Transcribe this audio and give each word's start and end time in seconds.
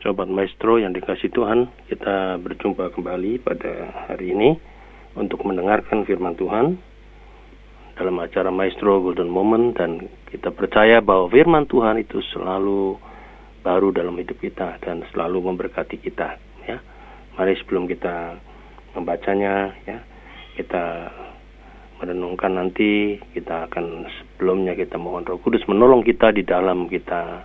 Sobat 0.00 0.32
Maestro 0.32 0.80
yang 0.80 0.96
dikasih 0.96 1.28
Tuhan, 1.28 1.68
kita 1.92 2.40
berjumpa 2.40 2.88
kembali 2.96 3.36
pada 3.44 3.92
hari 4.08 4.32
ini 4.32 4.56
untuk 5.12 5.44
mendengarkan 5.44 6.08
firman 6.08 6.32
Tuhan 6.40 6.80
dalam 8.00 8.16
acara 8.16 8.48
Maestro 8.48 9.04
Golden 9.04 9.28
Moment 9.28 9.76
dan 9.76 10.08
kita 10.32 10.56
percaya 10.56 11.04
bahwa 11.04 11.28
firman 11.28 11.68
Tuhan 11.68 12.00
itu 12.00 12.24
selalu 12.32 12.96
baru 13.60 13.92
dalam 13.92 14.16
hidup 14.16 14.40
kita 14.40 14.80
dan 14.80 15.04
selalu 15.12 15.52
memberkati 15.52 16.00
kita 16.00 16.40
ya. 16.64 16.80
Mari 17.36 17.60
sebelum 17.60 17.84
kita 17.84 18.40
membacanya 18.96 19.76
ya, 19.84 20.00
kita 20.56 21.12
merenungkan 22.00 22.56
nanti 22.56 23.20
kita 23.36 23.68
akan 23.68 24.08
sebelumnya 24.16 24.72
kita 24.72 24.96
mohon 24.96 25.28
Roh 25.28 25.36
Kudus 25.44 25.60
menolong 25.68 26.00
kita 26.00 26.32
di 26.32 26.40
dalam 26.40 26.88
kita 26.88 27.44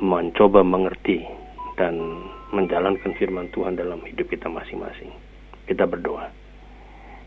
mencoba 0.00 0.60
mengerti 0.60 1.24
dan 1.80 1.96
menjalankan 2.52 3.16
firman 3.16 3.48
Tuhan 3.52 3.76
dalam 3.76 4.00
hidup 4.04 4.28
kita 4.28 4.48
masing-masing. 4.48 5.12
Kita 5.68 5.88
berdoa. 5.88 6.32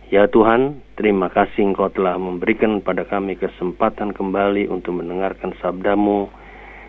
Ya 0.09 0.25
Tuhan, 0.25 0.81
terima 0.97 1.29
kasih 1.29 1.69
Engkau 1.69 1.93
telah 1.93 2.17
memberikan 2.17 2.81
pada 2.81 3.05
kami 3.05 3.37
kesempatan 3.37 4.09
kembali 4.09 4.65
untuk 4.65 4.97
mendengarkan 4.97 5.53
sabdamu 5.61 6.33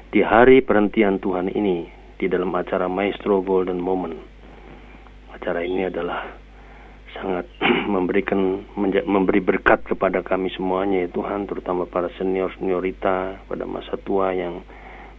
di 0.09 0.25
hari 0.25 0.65
perhentian 0.65 1.21
Tuhan 1.21 1.53
ini 1.53 1.85
di 2.17 2.33
dalam 2.33 2.49
acara 2.57 2.89
Maestro 2.89 3.45
Golden 3.45 3.77
Moment. 3.77 4.17
Acara 5.37 5.61
ini 5.61 5.85
adalah 5.85 6.33
sangat 7.13 7.45
memberikan 7.95 8.65
memberi 9.05 9.45
berkat 9.45 9.85
kepada 9.85 10.25
kami 10.25 10.49
semuanya 10.57 11.05
ya 11.05 11.09
Tuhan, 11.13 11.45
terutama 11.45 11.85
para 11.85 12.09
senior 12.17 12.49
seniorita 12.57 13.45
pada 13.45 13.69
masa 13.69 14.01
tua 14.01 14.33
yang 14.33 14.65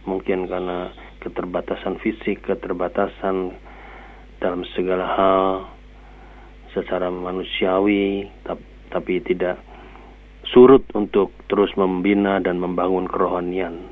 mungkin 0.04 0.50
karena 0.50 0.90
keterbatasan 1.22 2.02
fisik, 2.02 2.42
keterbatasan 2.42 3.54
dalam 4.42 4.66
segala 4.74 5.06
hal 5.06 5.42
secara 6.74 7.06
manusiawi, 7.12 8.26
tapi 8.90 9.22
tidak 9.22 9.62
surut 10.50 10.82
untuk 10.92 11.30
terus 11.46 11.70
membina 11.78 12.42
dan 12.42 12.58
membangun 12.58 13.06
kerohanian 13.06 13.86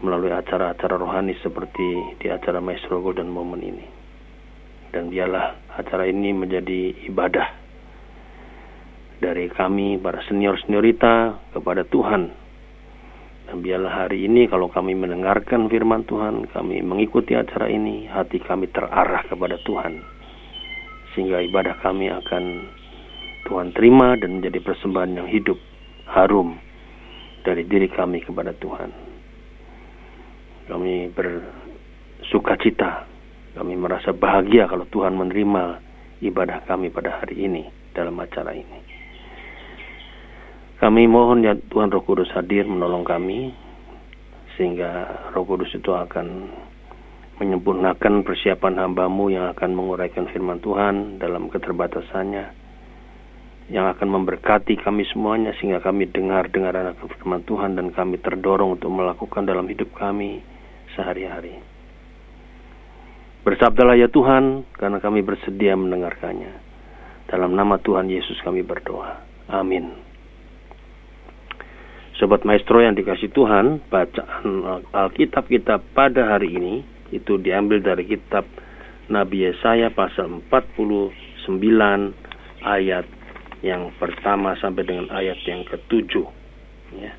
melalui 0.00 0.32
acara-acara 0.32 0.96
rohani 0.96 1.36
seperti 1.44 2.16
di 2.22 2.32
acara 2.32 2.62
Maestro 2.62 3.04
Golden 3.04 3.28
Moment 3.28 3.60
ini. 3.60 3.86
Dan 4.90 5.12
biarlah 5.12 5.76
acara 5.76 6.08
ini 6.08 6.32
menjadi 6.32 7.06
ibadah 7.10 7.46
dari 9.20 9.52
kami 9.52 10.00
para 10.00 10.24
senior-seniorita 10.24 11.36
kepada 11.52 11.84
Tuhan 11.84 12.39
biarlah 13.58 14.06
hari 14.06 14.30
ini 14.30 14.46
kalau 14.46 14.70
kami 14.70 14.94
mendengarkan 14.94 15.66
firman 15.66 16.06
Tuhan, 16.06 16.46
kami 16.54 16.84
mengikuti 16.86 17.34
acara 17.34 17.66
ini, 17.66 18.06
hati 18.06 18.38
kami 18.38 18.70
terarah 18.70 19.26
kepada 19.26 19.58
Tuhan. 19.66 19.98
Sehingga 21.10 21.42
ibadah 21.42 21.74
kami 21.82 22.06
akan 22.06 22.44
Tuhan 23.50 23.74
terima 23.74 24.14
dan 24.14 24.38
menjadi 24.38 24.62
persembahan 24.62 25.18
yang 25.18 25.28
hidup, 25.32 25.58
harum 26.06 26.60
dari 27.42 27.66
diri 27.66 27.90
kami 27.90 28.22
kepada 28.22 28.54
Tuhan. 28.54 28.90
Kami 30.70 31.10
bersuka 31.10 32.54
cita, 32.62 33.10
kami 33.58 33.74
merasa 33.74 34.14
bahagia 34.14 34.70
kalau 34.70 34.86
Tuhan 34.86 35.18
menerima 35.18 35.82
ibadah 36.22 36.62
kami 36.68 36.92
pada 36.92 37.18
hari 37.18 37.48
ini 37.48 37.66
dalam 37.96 38.14
acara 38.20 38.54
ini. 38.54 38.89
Kami 40.80 41.04
mohon 41.04 41.44
ya 41.44 41.52
Tuhan 41.52 41.92
Roh 41.92 42.00
Kudus 42.00 42.32
hadir 42.32 42.64
menolong 42.64 43.04
kami 43.04 43.52
sehingga 44.56 45.28
Roh 45.36 45.44
Kudus 45.44 45.68
itu 45.76 45.92
akan 45.92 46.48
menyempurnakan 47.36 48.24
persiapan 48.24 48.80
hambamu 48.80 49.28
yang 49.28 49.52
akan 49.52 49.76
menguraikan 49.76 50.32
firman 50.32 50.56
Tuhan 50.64 51.20
dalam 51.20 51.52
keterbatasannya 51.52 52.56
yang 53.68 53.92
akan 53.92 54.08
memberkati 54.08 54.80
kami 54.80 55.04
semuanya 55.12 55.52
sehingga 55.60 55.84
kami 55.84 56.08
dengar 56.08 56.48
dengar 56.48 56.72
anak 56.72 56.96
firman 56.96 57.44
Tuhan 57.44 57.76
dan 57.76 57.92
kami 57.92 58.16
terdorong 58.16 58.80
untuk 58.80 58.88
melakukan 58.88 59.44
dalam 59.44 59.68
hidup 59.68 59.92
kami 59.92 60.40
sehari-hari. 60.96 61.60
Bersabdalah 63.44 64.00
ya 64.00 64.08
Tuhan 64.08 64.64
karena 64.80 64.96
kami 64.96 65.20
bersedia 65.20 65.76
mendengarkannya. 65.76 66.72
Dalam 67.28 67.52
nama 67.52 67.76
Tuhan 67.76 68.08
Yesus 68.08 68.40
kami 68.40 68.64
berdoa. 68.64 69.22
Amin. 69.48 70.09
Sobat 72.20 72.44
Maestro 72.44 72.84
yang 72.84 72.92
dikasih 72.92 73.32
Tuhan, 73.32 73.80
bacaan 73.88 74.84
Alkitab 74.92 75.48
kita 75.48 75.80
pada 75.96 76.36
hari 76.36 76.52
ini 76.52 76.84
itu 77.16 77.40
diambil 77.40 77.80
dari 77.80 78.04
kitab 78.04 78.44
Nabi 79.08 79.48
Yesaya 79.48 79.88
pasal 79.88 80.28
49 80.52 81.16
ayat 82.60 83.08
yang 83.64 83.88
pertama 83.96 84.52
sampai 84.60 84.84
dengan 84.84 85.08
ayat 85.16 85.40
yang 85.48 85.64
ketujuh. 85.64 86.28
Ya. 87.00 87.16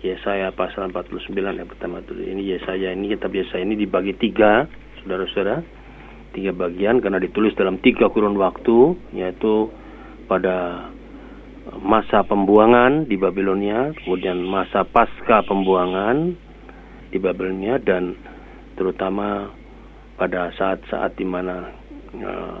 Yesaya 0.00 0.48
pasal 0.56 0.88
49 0.88 1.28
yang 1.36 1.68
pertama 1.68 2.00
itu 2.00 2.16
ini 2.16 2.56
Yesaya 2.56 2.88
ini 2.96 3.12
kitab 3.12 3.36
Yesaya 3.36 3.68
ini 3.68 3.76
dibagi 3.76 4.16
tiga, 4.16 4.64
saudara-saudara, 5.04 5.60
tiga 6.32 6.56
bagian 6.56 7.04
karena 7.04 7.20
ditulis 7.20 7.52
dalam 7.52 7.76
tiga 7.84 8.08
kurun 8.08 8.40
waktu, 8.40 8.96
yaitu 9.12 9.68
pada 10.24 10.88
masa 11.82 12.26
pembuangan 12.26 13.06
di 13.06 13.14
Babilonia, 13.14 13.94
kemudian 14.02 14.42
masa 14.42 14.82
pasca 14.82 15.46
pembuangan 15.46 16.34
di 17.12 17.18
Babilonia 17.22 17.78
dan 17.78 18.18
terutama 18.74 19.52
pada 20.18 20.50
saat-saat 20.56 21.14
di 21.14 21.26
mana 21.28 21.70
uh, 22.18 22.58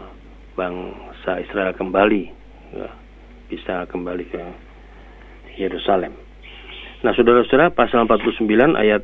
bangsa 0.54 1.42
Israel 1.42 1.74
kembali 1.74 2.22
ya, 2.76 2.90
bisa 3.50 3.88
kembali 3.90 4.24
ke 4.28 4.42
Yerusalem. 5.58 6.14
Nah, 7.02 7.10
saudara-saudara, 7.18 7.74
pasal 7.74 8.06
49 8.06 8.46
ayat 8.78 9.02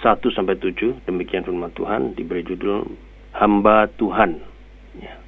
1 0.00 0.32
sampai 0.32 0.56
7 0.56 1.04
demikian 1.04 1.44
firman 1.44 1.68
Tuhan 1.76 2.16
diberi 2.16 2.40
judul 2.40 2.88
hamba 3.36 3.84
Tuhan. 4.00 4.40
Ya. 4.96 5.20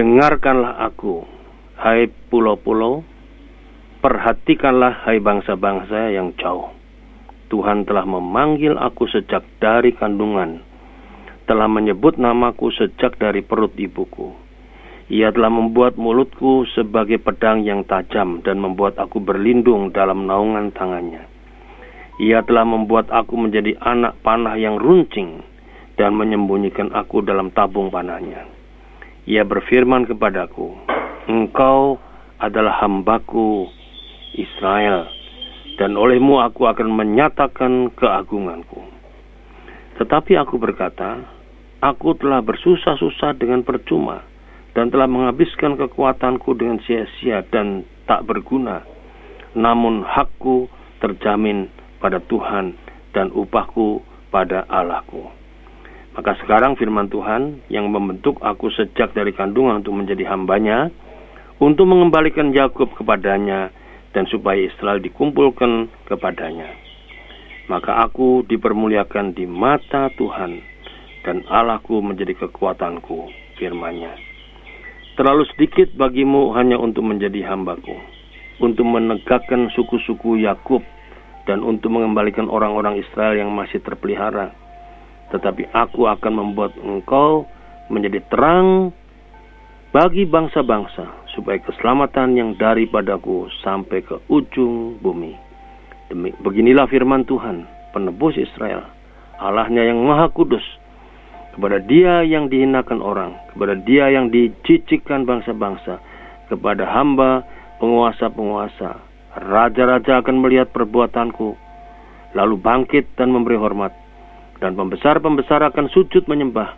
Dengarkanlah 0.00 0.80
aku, 0.80 1.28
hai 1.76 2.08
pulau-pulau, 2.32 3.04
perhatikanlah 4.00 5.04
hai 5.04 5.20
bangsa-bangsa 5.20 6.16
yang 6.16 6.32
jauh. 6.40 6.72
Tuhan 7.52 7.84
telah 7.84 8.08
memanggil 8.08 8.80
aku 8.80 9.04
sejak 9.12 9.44
dari 9.60 9.92
kandungan, 9.92 10.64
telah 11.44 11.68
menyebut 11.68 12.16
namaku 12.16 12.72
sejak 12.72 13.20
dari 13.20 13.44
perut 13.44 13.76
ibuku. 13.76 14.32
Ia 15.12 15.36
telah 15.36 15.52
membuat 15.52 16.00
mulutku 16.00 16.64
sebagai 16.72 17.20
pedang 17.20 17.68
yang 17.68 17.84
tajam 17.84 18.40
dan 18.40 18.56
membuat 18.56 18.96
aku 18.96 19.20
berlindung 19.20 19.92
dalam 19.92 20.24
naungan 20.24 20.72
tangannya. 20.72 21.28
Ia 22.24 22.40
telah 22.48 22.64
membuat 22.64 23.12
aku 23.12 23.36
menjadi 23.36 23.76
anak 23.84 24.16
panah 24.24 24.56
yang 24.56 24.80
runcing 24.80 25.44
dan 26.00 26.16
menyembunyikan 26.16 26.88
aku 26.88 27.20
dalam 27.20 27.52
tabung 27.52 27.92
panahnya. 27.92 28.49
Ia 29.30 29.46
berfirman 29.46 30.10
kepadaku, 30.10 30.74
Engkau 31.30 32.02
adalah 32.42 32.82
hambaku 32.82 33.70
Israel, 34.34 35.06
dan 35.78 35.94
olehmu 35.94 36.42
aku 36.42 36.66
akan 36.66 36.90
menyatakan 36.90 37.94
keagunganku. 37.94 38.82
Tetapi 40.02 40.34
aku 40.34 40.58
berkata, 40.58 41.22
Aku 41.78 42.18
telah 42.18 42.42
bersusah-susah 42.42 43.38
dengan 43.38 43.62
percuma, 43.62 44.26
dan 44.74 44.90
telah 44.90 45.06
menghabiskan 45.06 45.78
kekuatanku 45.78 46.50
dengan 46.58 46.82
sia-sia 46.82 47.46
dan 47.54 47.86
tak 48.10 48.26
berguna. 48.26 48.82
Namun 49.54 50.02
hakku 50.02 50.66
terjamin 50.98 51.70
pada 52.02 52.18
Tuhan 52.18 52.74
dan 53.14 53.30
upahku 53.30 54.02
pada 54.34 54.66
Allahku. 54.66 55.39
Maka 56.10 56.34
sekarang 56.42 56.74
firman 56.74 57.06
Tuhan 57.06 57.62
yang 57.70 57.86
membentuk 57.86 58.42
aku 58.42 58.66
sejak 58.74 59.14
dari 59.14 59.30
kandungan 59.30 59.78
untuk 59.78 59.94
menjadi 59.94 60.26
hambanya, 60.34 60.90
untuk 61.62 61.86
mengembalikan 61.86 62.50
Yakub 62.50 62.90
kepadanya, 62.98 63.70
dan 64.10 64.26
supaya 64.26 64.58
Israel 64.58 64.98
dikumpulkan 64.98 65.86
kepadanya. 66.10 66.66
Maka 67.70 68.02
aku 68.02 68.42
dipermuliakan 68.42 69.38
di 69.38 69.46
mata 69.46 70.10
Tuhan, 70.18 70.58
dan 71.22 71.46
Allahku 71.46 72.02
menjadi 72.02 72.34
kekuatanku, 72.42 73.30
firmannya. 73.62 74.10
Terlalu 75.14 75.46
sedikit 75.54 75.94
bagimu 75.94 76.50
hanya 76.58 76.74
untuk 76.74 77.06
menjadi 77.06 77.54
hambaku, 77.54 77.94
untuk 78.58 78.82
menegakkan 78.82 79.70
suku-suku 79.78 80.42
Yakub, 80.42 80.82
dan 81.46 81.62
untuk 81.62 81.94
mengembalikan 81.94 82.50
orang-orang 82.50 82.98
Israel 82.98 83.38
yang 83.38 83.54
masih 83.54 83.78
terpelihara 83.78 84.69
tetapi 85.30 85.70
aku 85.70 86.06
akan 86.10 86.32
membuat 86.34 86.74
engkau 86.78 87.46
menjadi 87.90 88.22
terang 88.30 88.94
bagi 89.90 90.22
bangsa-bangsa, 90.22 91.26
supaya 91.34 91.58
keselamatan 91.58 92.38
yang 92.38 92.50
daripadaku 92.54 93.50
sampai 93.62 94.06
ke 94.06 94.22
ujung 94.30 95.02
bumi. 95.02 95.34
Demi 96.06 96.30
beginilah 96.38 96.86
firman 96.86 97.26
Tuhan, 97.26 97.66
penebus 97.90 98.38
Israel, 98.38 98.86
Allahnya 99.42 99.90
yang 99.90 99.98
maha 100.06 100.30
kudus, 100.30 100.62
kepada 101.54 101.82
dia 101.82 102.22
yang 102.22 102.46
dihinakan 102.46 103.02
orang, 103.02 103.34
kepada 103.50 103.74
dia 103.82 104.10
yang 104.14 104.30
dicicikkan 104.30 105.26
bangsa-bangsa, 105.26 105.98
kepada 106.46 106.86
hamba 106.86 107.42
penguasa-penguasa. 107.82 109.02
Raja-raja 109.30 110.22
akan 110.22 110.36
melihat 110.42 110.70
perbuatanku, 110.74 111.54
lalu 112.34 112.54
bangkit 112.58 113.10
dan 113.18 113.30
memberi 113.34 113.58
hormat. 113.58 113.94
Dan 114.60 114.76
pembesar-pembesar 114.76 115.64
akan 115.72 115.88
sujud 115.88 116.28
menyembah, 116.28 116.76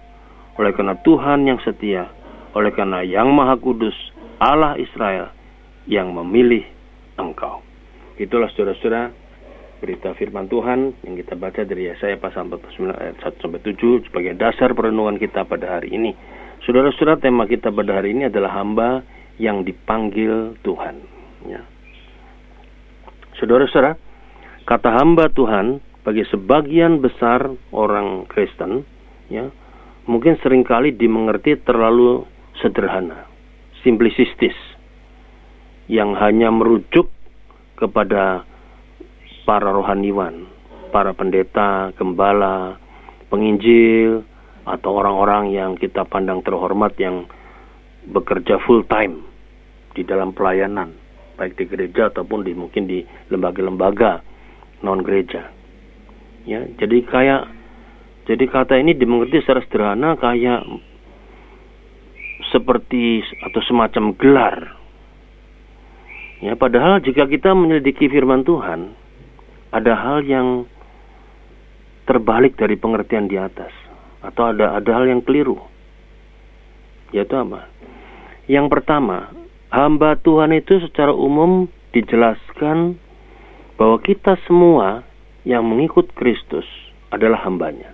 oleh 0.56 0.70
karena 0.70 0.94
Tuhan 1.02 1.50
yang 1.50 1.58
setia, 1.66 2.06
oleh 2.54 2.70
karena 2.70 3.02
yang 3.02 3.34
maha 3.34 3.58
kudus, 3.58 3.94
Allah 4.38 4.78
Israel 4.78 5.34
yang 5.90 6.14
memilih 6.14 6.62
engkau. 7.18 7.62
Itulah 8.18 8.46
saudara-saudara 8.54 9.10
berita 9.82 10.14
firman 10.14 10.46
Tuhan 10.46 10.94
yang 11.02 11.18
kita 11.18 11.34
baca 11.34 11.66
dari 11.66 11.90
Yesaya 11.90 12.14
pasal 12.22 12.46
49 12.46 12.94
ayat 12.94 13.18
1 13.18 13.42
sampai 13.42 13.60
7 13.66 14.06
sebagai 14.06 14.38
dasar 14.38 14.70
perenungan 14.78 15.18
kita 15.18 15.42
pada 15.42 15.78
hari 15.78 15.90
ini. 15.90 16.14
Saudara-saudara, 16.62 17.18
tema 17.18 17.50
kita 17.50 17.74
pada 17.74 17.98
hari 17.98 18.14
ini 18.14 18.30
adalah 18.30 18.54
hamba 18.54 19.02
yang 19.42 19.66
dipanggil 19.66 20.54
Tuhan. 20.62 21.02
Ya. 21.50 21.66
Saudara-saudara, 23.42 23.98
kata 24.70 24.88
hamba 25.02 25.26
Tuhan 25.34 25.82
bagi 26.02 26.26
sebagian 26.30 26.98
besar 26.98 27.46
orang 27.70 28.26
Kristen, 28.26 28.82
ya, 29.30 29.46
mungkin 30.06 30.38
sering 30.42 30.66
kali 30.66 30.90
dimengerti 30.94 31.62
terlalu 31.62 32.26
sederhana 32.58 33.26
simplisistis 33.82 34.54
yang 35.90 36.14
hanya 36.18 36.50
merujuk 36.50 37.10
kepada 37.74 38.46
para 39.42 39.74
rohaniwan, 39.74 40.46
para 40.94 41.10
pendeta, 41.10 41.90
gembala, 41.98 42.78
penginjil, 43.26 44.22
atau 44.62 44.90
orang-orang 45.02 45.50
yang 45.50 45.74
kita 45.74 46.06
pandang 46.06 46.38
terhormat 46.46 46.94
yang 47.02 47.26
bekerja 48.06 48.62
full 48.62 48.86
time 48.86 49.26
di 49.98 50.06
dalam 50.06 50.30
pelayanan, 50.30 50.94
baik 51.34 51.58
di 51.58 51.66
gereja 51.66 52.14
ataupun 52.14 52.46
di 52.46 52.54
mungkin 52.54 52.86
di 52.86 53.02
lembaga-lembaga 53.30 54.22
non 54.86 55.02
gereja. 55.02 55.61
Ya, 56.42 56.66
jadi 56.78 57.06
kayak 57.06 57.42
jadi 58.26 58.44
kata 58.50 58.78
ini 58.78 58.94
dimengerti 58.94 59.42
secara 59.42 59.62
sederhana 59.66 60.18
kayak 60.18 60.62
seperti 62.50 63.22
atau 63.42 63.60
semacam 63.66 64.04
gelar. 64.14 64.56
Ya, 66.42 66.58
padahal 66.58 66.98
jika 67.02 67.30
kita 67.30 67.54
menyelidiki 67.54 68.10
firman 68.10 68.42
Tuhan, 68.42 68.94
ada 69.70 69.94
hal 69.94 70.26
yang 70.26 70.66
terbalik 72.02 72.58
dari 72.58 72.74
pengertian 72.74 73.30
di 73.30 73.38
atas 73.38 73.70
atau 74.22 74.50
ada 74.50 74.74
ada 74.74 74.90
hal 74.90 75.06
yang 75.06 75.22
keliru. 75.22 75.58
Yaitu 77.14 77.38
apa? 77.38 77.70
Yang 78.50 78.66
pertama, 78.74 79.30
hamba 79.70 80.18
Tuhan 80.18 80.50
itu 80.50 80.82
secara 80.82 81.14
umum 81.14 81.70
dijelaskan 81.94 82.98
bahwa 83.78 84.02
kita 84.02 84.34
semua 84.48 85.06
yang 85.42 85.66
mengikut 85.66 86.10
Kristus 86.14 86.64
adalah 87.10 87.42
hambanya. 87.44 87.92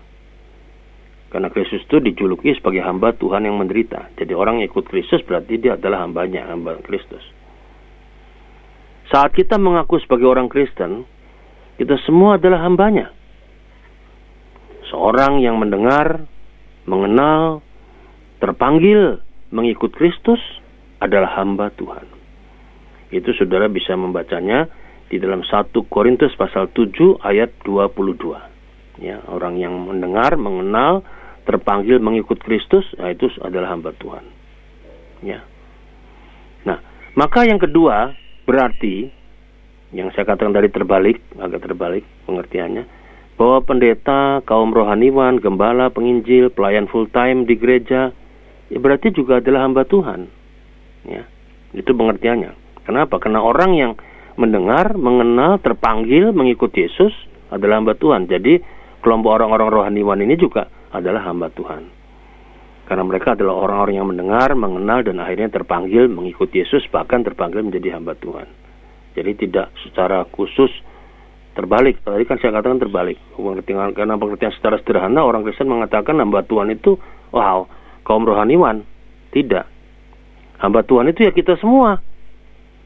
Karena 1.28 1.52
Kristus 1.52 1.84
itu 1.84 2.00
dijuluki 2.00 2.56
sebagai 2.56 2.80
hamba 2.80 3.12
Tuhan 3.12 3.44
yang 3.44 3.60
menderita. 3.60 4.16
Jadi 4.16 4.32
orang 4.32 4.60
yang 4.64 4.72
ikut 4.72 4.88
Kristus 4.88 5.20
berarti 5.28 5.60
dia 5.60 5.76
adalah 5.76 6.08
hambanya, 6.08 6.48
hamba 6.48 6.80
Kristus. 6.80 7.20
Saat 9.12 9.36
kita 9.36 9.60
mengaku 9.60 10.00
sebagai 10.00 10.28
orang 10.28 10.48
Kristen, 10.48 11.04
kita 11.76 12.00
semua 12.08 12.40
adalah 12.40 12.64
hambanya. 12.64 13.12
Seorang 14.88 15.44
yang 15.44 15.60
mendengar, 15.60 16.24
mengenal, 16.88 17.60
terpanggil 18.40 19.20
mengikut 19.52 19.92
Kristus 19.92 20.40
adalah 21.00 21.36
hamba 21.36 21.68
Tuhan. 21.76 22.08
Itu 23.12 23.32
saudara 23.36 23.68
bisa 23.68 23.96
membacanya 23.96 24.68
di 25.08 25.16
dalam 25.16 25.40
1 25.40 25.72
Korintus 25.88 26.37
pasal 26.37 26.69
7 26.72 27.20
ayat 27.25 27.52
22. 27.64 29.00
Ya, 29.00 29.22
orang 29.28 29.56
yang 29.56 29.75
mendengar, 29.75 30.37
mengenal, 30.37 31.00
terpanggil 31.49 31.96
mengikut 31.96 32.43
Kristus, 32.44 32.84
nah 33.00 33.08
itu 33.08 33.32
adalah 33.40 33.72
hamba 33.72 33.96
Tuhan. 33.96 34.25
Ya. 35.25 35.40
Nah, 36.69 36.78
maka 37.16 37.49
yang 37.49 37.56
kedua 37.56 38.12
berarti 38.44 39.08
yang 39.96 40.12
saya 40.12 40.28
katakan 40.28 40.52
tadi 40.52 40.69
terbalik, 40.69 41.25
agak 41.40 41.64
terbalik 41.64 42.05
pengertiannya, 42.28 42.84
bahwa 43.40 43.64
pendeta, 43.64 44.44
kaum 44.44 44.75
rohaniwan, 44.75 45.40
gembala, 45.40 45.88
penginjil, 45.88 46.52
pelayan 46.52 46.90
full 46.90 47.08
time 47.08 47.49
di 47.49 47.56
gereja, 47.56 48.12
ya 48.69 48.78
berarti 48.82 49.14
juga 49.14 49.40
adalah 49.40 49.64
hamba 49.64 49.88
Tuhan. 49.88 50.28
Ya, 51.08 51.25
itu 51.72 51.88
pengertiannya. 51.88 52.52
Kenapa? 52.84 53.16
Karena 53.16 53.40
orang 53.40 53.72
yang 53.78 53.93
mendengar, 54.38 54.94
mengenal, 54.94 55.58
terpanggil 55.58 56.31
mengikut 56.31 56.70
Yesus 56.70 57.11
adalah 57.50 57.82
hamba 57.82 57.99
Tuhan. 57.99 58.31
Jadi 58.31 58.62
kelompok 59.02 59.35
orang-orang 59.35 59.69
rohaniwan 59.69 60.23
ini 60.23 60.38
juga 60.38 60.70
adalah 60.94 61.26
hamba 61.26 61.50
Tuhan. 61.50 61.82
Karena 62.88 63.05
mereka 63.05 63.37
adalah 63.37 63.69
orang-orang 63.69 64.00
yang 64.00 64.08
mendengar, 64.08 64.49
mengenal, 64.56 65.05
dan 65.05 65.20
akhirnya 65.20 65.52
terpanggil 65.52 66.08
mengikuti 66.08 66.64
Yesus, 66.64 66.88
bahkan 66.88 67.20
terpanggil 67.20 67.61
menjadi 67.61 68.00
hamba 68.00 68.17
Tuhan. 68.17 68.49
Jadi 69.12 69.44
tidak 69.44 69.75
secara 69.85 70.25
khusus 70.32 70.73
terbalik. 71.52 72.00
Tadi 72.00 72.25
kan 72.25 72.41
saya 72.41 72.56
katakan 72.56 72.81
terbalik. 72.81 73.20
Karena 73.93 74.17
pengertian 74.17 74.55
secara 74.56 74.81
sederhana, 74.81 75.20
orang 75.20 75.44
Kristen 75.44 75.69
mengatakan 75.69 76.17
hamba 76.17 76.46
Tuhan 76.46 76.73
itu, 76.73 76.96
wow, 77.34 77.69
kaum 78.08 78.25
rohaniwan. 78.25 78.87
Tidak. 79.34 79.67
Hamba 80.64 80.81
Tuhan 80.87 81.12
itu 81.12 81.29
ya 81.29 81.34
kita 81.37 81.61
semua. 81.61 82.00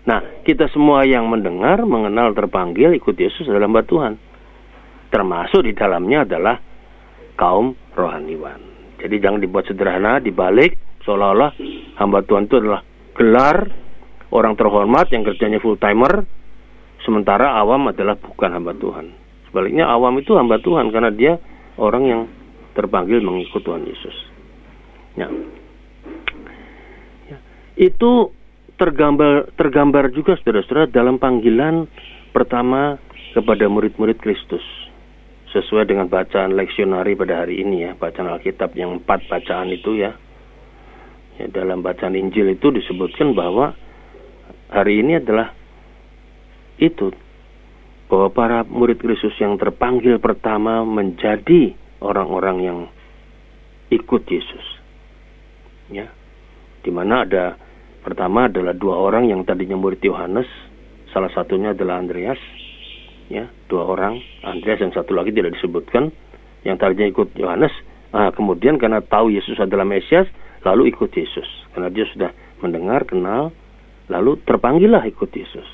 Nah, 0.03 0.43
kita 0.43 0.67
semua 0.75 1.07
yang 1.07 1.31
mendengar, 1.31 1.87
mengenal, 1.87 2.35
terpanggil, 2.35 2.91
ikut 2.99 3.15
Yesus 3.15 3.47
adalah 3.47 3.71
hamba 3.71 3.83
Tuhan. 3.87 4.13
Termasuk 5.15 5.63
di 5.63 5.73
dalamnya 5.79 6.27
adalah 6.27 6.57
kaum 7.39 7.79
rohaniwan. 7.95 8.59
Jadi 8.99 9.19
jangan 9.23 9.39
dibuat 9.39 9.71
sederhana, 9.71 10.19
dibalik 10.19 10.79
seolah-olah 11.03 11.55
hamba 11.99 12.23
Tuhan 12.23 12.47
itu 12.47 12.57
adalah 12.59 12.83
gelar 13.15 13.59
orang 14.33 14.55
terhormat 14.57 15.07
yang 15.13 15.23
kerjanya 15.27 15.59
full 15.61 15.77
timer, 15.77 16.25
sementara 17.05 17.53
awam 17.59 17.91
adalah 17.93 18.17
bukan 18.17 18.51
hamba 18.51 18.73
Tuhan. 18.75 19.07
Sebaliknya 19.51 19.91
awam 19.91 20.17
itu 20.19 20.33
hamba 20.35 20.57
Tuhan 20.63 20.89
karena 20.89 21.13
dia 21.13 21.37
orang 21.77 22.05
yang 22.09 22.23
terpanggil 22.73 23.21
mengikut 23.21 23.61
Tuhan 23.61 23.85
Yesus. 23.85 24.17
Ya. 25.13 25.29
ya. 27.29 27.39
Itu 27.77 28.33
tergambar 28.83 29.55
tergambar 29.55 30.11
juga 30.11 30.35
saudara-saudara 30.43 30.91
dalam 30.91 31.15
panggilan 31.23 31.87
pertama 32.35 32.99
kepada 33.31 33.71
murid-murid 33.71 34.19
Kristus 34.19 34.67
sesuai 35.55 35.87
dengan 35.87 36.11
bacaan 36.11 36.59
leksionari 36.59 37.15
pada 37.15 37.47
hari 37.47 37.63
ini 37.63 37.87
ya, 37.87 37.95
bacaan 37.95 38.27
Alkitab 38.27 38.75
yang 38.75 38.99
empat 38.99 39.31
bacaan 39.31 39.71
itu 39.71 40.03
ya. 40.03 40.19
ya. 41.39 41.47
Dalam 41.47 41.85
bacaan 41.85 42.19
Injil 42.19 42.59
itu 42.59 42.75
disebutkan 42.75 43.39
bahwa 43.39 43.77
hari 44.73 45.05
ini 45.05 45.23
adalah 45.23 45.55
itu 46.81 47.15
bahwa 48.11 48.35
para 48.35 48.59
murid 48.67 48.99
Kristus 48.99 49.37
yang 49.39 49.61
terpanggil 49.61 50.19
pertama 50.19 50.83
menjadi 50.83 51.77
orang-orang 52.03 52.57
yang 52.65 52.79
ikut 53.93 54.27
Yesus. 54.27 54.67
Ya. 55.93 56.11
Di 56.83 56.91
mana 56.91 57.29
ada 57.29 57.61
pertama 58.03 58.51
adalah 58.51 58.75
dua 58.75 58.99
orang 58.99 59.31
yang 59.31 59.47
tadinya 59.47 59.79
murid 59.79 60.03
Yohanes, 60.03 60.47
salah 61.15 61.31
satunya 61.31 61.73
adalah 61.73 62.03
Andreas 62.03 62.39
ya 63.33 63.49
dua 63.71 63.89
orang 63.89 64.21
Andreas 64.45 64.85
dan 64.85 64.93
satu 64.93 65.17
lagi 65.17 65.33
tidak 65.33 65.57
disebutkan 65.57 66.13
yang 66.69 66.77
tadinya 66.77 67.09
ikut 67.09 67.33
Yohanes. 67.39 67.73
Nah, 68.13 68.29
kemudian 68.37 68.77
karena 68.77 69.01
tahu 69.01 69.33
Yesus 69.33 69.57
adalah 69.57 69.89
Mesias 69.89 70.29
lalu 70.63 70.93
ikut 70.93 71.09
Yesus. 71.09 71.49
Karena 71.73 71.89
dia 71.89 72.05
sudah 72.13 72.31
mendengar 72.61 73.09
kenal 73.09 73.51
lalu 74.13 74.37
terpanggillah 74.45 75.03
ikut 75.09 75.31
Yesus. 75.33 75.65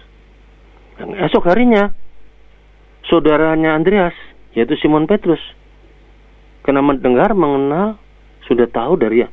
Nah, 1.02 1.26
esok 1.26 1.50
harinya 1.50 1.90
saudaranya 3.10 3.74
Andreas 3.74 4.14
yaitu 4.54 4.78
Simon 4.78 5.06
Petrus 5.06 5.40
karena 6.62 6.84
mendengar 6.84 7.32
mengenal 7.32 7.96
sudah 8.44 8.68
tahu 8.68 9.00
dari 9.00 9.24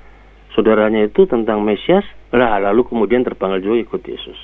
saudaranya 0.55 1.07
itu 1.07 1.27
tentang 1.27 1.63
Mesias 1.63 2.03
lah 2.33 2.57
lalu 2.61 2.87
kemudian 2.87 3.21
terpanggil 3.21 3.61
juga 3.61 3.77
ikut 3.83 4.01
Yesus 4.01 4.39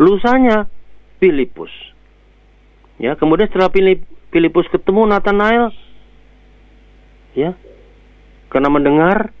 lusanya 0.00 0.68
Filipus 1.20 1.72
Ya, 2.96 3.12
kemudian 3.12 3.48
setelah 3.52 3.68
Filipus 4.32 4.66
ketemu 4.72 5.04
Nathanael, 5.04 5.68
ya, 7.36 7.52
karena 8.48 8.72
mendengar, 8.72 9.36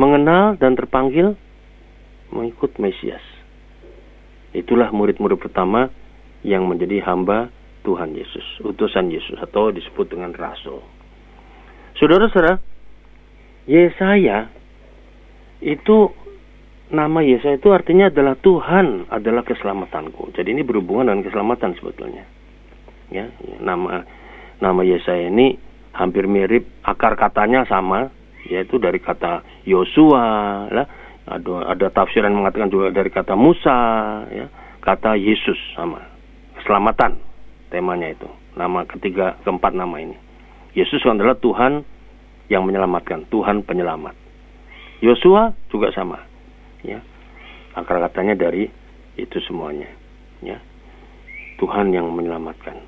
mengenal 0.00 0.56
dan 0.56 0.72
terpanggil, 0.72 1.36
mengikut 2.32 2.80
Mesias. 2.80 3.20
Itulah 4.56 4.88
murid-murid 4.88 5.36
pertama 5.36 5.92
yang 6.40 6.64
menjadi 6.64 7.04
hamba 7.04 7.52
Tuhan 7.84 8.16
Yesus, 8.16 8.64
utusan 8.64 9.12
Yesus 9.12 9.36
atau 9.36 9.68
disebut 9.68 10.08
dengan 10.08 10.32
rasul. 10.32 10.80
Saudara-saudara, 12.00 12.56
Yesaya 13.68 14.48
itu 15.60 16.08
nama 16.88 17.20
Yesaya 17.20 17.60
itu 17.60 17.68
artinya 17.72 18.08
adalah 18.08 18.34
Tuhan 18.40 19.08
adalah 19.12 19.44
keselamatanku. 19.44 20.32
Jadi 20.32 20.48
ini 20.56 20.62
berhubungan 20.64 21.08
dengan 21.08 21.24
keselamatan 21.28 21.76
sebetulnya. 21.76 22.24
Ya, 23.08 23.28
nama 23.60 24.04
nama 24.60 24.80
Yesaya 24.84 25.28
ini 25.32 25.56
hampir 25.96 26.28
mirip 26.28 26.68
akar 26.84 27.16
katanya 27.16 27.64
sama 27.64 28.12
yaitu 28.48 28.80
dari 28.80 29.00
kata 29.00 29.44
Yosua 29.68 30.24
lah. 30.72 30.86
Ada 31.28 31.76
ada 31.76 31.86
tafsiran 31.92 32.32
mengatakan 32.32 32.72
juga 32.72 32.88
dari 32.88 33.12
kata 33.12 33.36
Musa 33.36 33.76
ya 34.32 34.48
kata 34.80 35.12
Yesus 35.20 35.60
sama. 35.76 36.00
Keselamatan 36.56 37.20
temanya 37.68 38.08
itu 38.16 38.28
nama 38.56 38.88
ketiga 38.88 39.36
keempat 39.44 39.76
nama 39.76 40.00
ini. 40.00 40.16
Yesus 40.72 41.04
adalah 41.04 41.36
Tuhan 41.36 41.84
yang 42.48 42.64
menyelamatkan 42.64 43.28
Tuhan 43.28 43.60
penyelamat. 43.60 44.16
Yosua 45.04 45.52
juga 45.68 45.92
sama 45.92 46.27
ya. 46.88 47.00
Akar 47.76 48.00
katanya 48.00 48.34
dari 48.34 48.66
itu 49.20 49.38
semuanya. 49.44 49.90
Ya. 50.40 50.62
Tuhan 51.58 51.90
yang 51.90 52.08
menyelamatkan. 52.14 52.78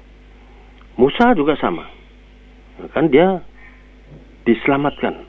Musa 0.96 1.34
juga 1.36 1.58
sama. 1.58 1.84
Kan 2.96 3.10
dia 3.12 3.42
diselamatkan. 4.48 5.26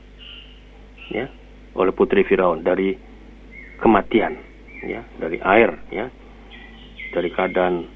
Ya. 1.12 1.28
Oleh 1.76 1.92
putri 1.92 2.24
Firaun 2.24 2.64
dari 2.64 2.96
kematian. 3.82 4.38
Ya. 4.86 5.04
Dari 5.20 5.38
air 5.42 5.70
ya. 5.92 6.06
Dari 7.12 7.28
keadaan 7.28 7.86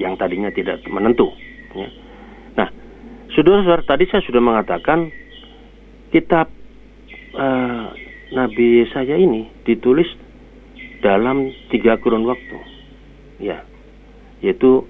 yang 0.00 0.16
tadinya 0.16 0.48
tidak 0.52 0.80
menentu. 0.88 1.28
Ya. 1.76 1.88
Nah 2.56 2.68
saudara-saudara 3.34 3.84
tadi 3.84 4.04
saya 4.08 4.22
sudah 4.24 4.40
mengatakan 4.40 5.12
kitab 6.12 6.48
uh, 7.36 8.05
Nabi 8.34 8.82
saya 8.90 9.14
ini 9.14 9.46
ditulis 9.62 10.10
dalam 10.98 11.46
tiga 11.70 11.94
kurun 12.02 12.26
waktu. 12.26 12.58
Ya, 13.38 13.62
yaitu 14.42 14.82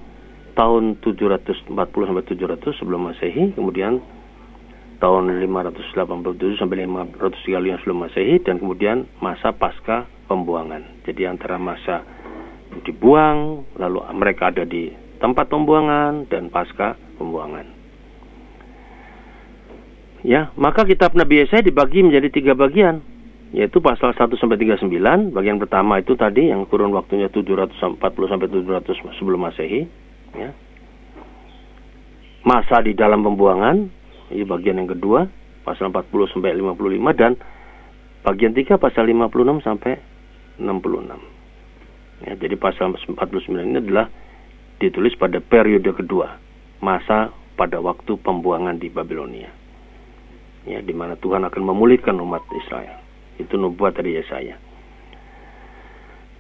tahun 0.57 0.97
740 1.05 1.77
sampai 1.77 2.25
700 2.25 2.81
sebelum 2.81 3.13
Masehi, 3.13 3.53
kemudian 3.53 4.01
tahun 4.97 5.37
587 5.45 6.57
sampai 6.57 6.89
535 6.89 7.81
sebelum 7.85 7.99
Masehi 8.09 8.41
dan 8.41 8.57
kemudian 8.57 9.05
masa 9.21 9.53
pasca 9.53 10.09
pembuangan. 10.33 11.05
Jadi 11.05 11.29
antara 11.29 11.61
masa 11.61 12.01
dibuang 12.89 13.69
lalu 13.77 14.01
mereka 14.17 14.49
ada 14.49 14.65
di 14.65 14.89
tempat 15.21 15.53
pembuangan 15.53 16.25
dan 16.33 16.49
pasca 16.49 16.97
pembuangan. 17.21 17.69
Ya, 20.25 20.51
maka 20.57 20.89
kitab 20.89 21.13
Nabi 21.13 21.45
Yesaya 21.45 21.63
dibagi 21.63 22.03
menjadi 22.03 22.33
tiga 22.33 22.57
bagian 22.57 23.16
yaitu 23.55 23.79
pasal 23.79 24.11
1 24.11 24.27
sampai 24.43 24.59
39 24.59 25.31
bagian 25.31 25.63
pertama 25.63 26.03
itu 26.03 26.19
tadi 26.19 26.51
yang 26.51 26.67
kurun 26.67 26.91
waktunya 26.91 27.31
740 27.31 27.99
sampai 28.03 28.47
700 28.51 29.19
sebelum 29.23 29.47
Masehi 29.47 29.87
ya. 30.35 30.51
Masa 32.47 32.83
di 32.83 32.95
dalam 32.95 33.23
pembuangan 33.23 33.87
ini 34.35 34.43
bagian 34.43 34.83
yang 34.83 34.91
kedua 34.91 35.31
pasal 35.63 35.95
40 35.95 36.35
sampai 36.35 36.55
55 36.59 37.19
dan 37.19 37.33
bagian 38.27 38.55
3 38.55 38.83
pasal 38.83 39.07
56 39.07 39.63
sampai 39.63 39.95
66. 40.59 42.27
Ya, 42.27 42.33
jadi 42.35 42.57
pasal 42.57 42.97
49 42.97 43.63
ini 43.63 43.79
adalah 43.79 44.09
ditulis 44.81 45.15
pada 45.15 45.39
periode 45.39 45.91
kedua 45.95 46.41
masa 46.81 47.31
pada 47.55 47.81
waktu 47.81 48.19
pembuangan 48.21 48.77
di 48.77 48.91
Babilonia. 48.91 49.49
Ya, 50.67 50.83
di 50.83 50.91
mana 50.91 51.15
Tuhan 51.15 51.47
akan 51.47 51.63
memulihkan 51.63 52.19
umat 52.19 52.43
Israel. 52.51 53.06
Itu 53.37 53.61
nubuat 53.61 53.97
dari 53.97 54.17
Yesaya. 54.17 54.57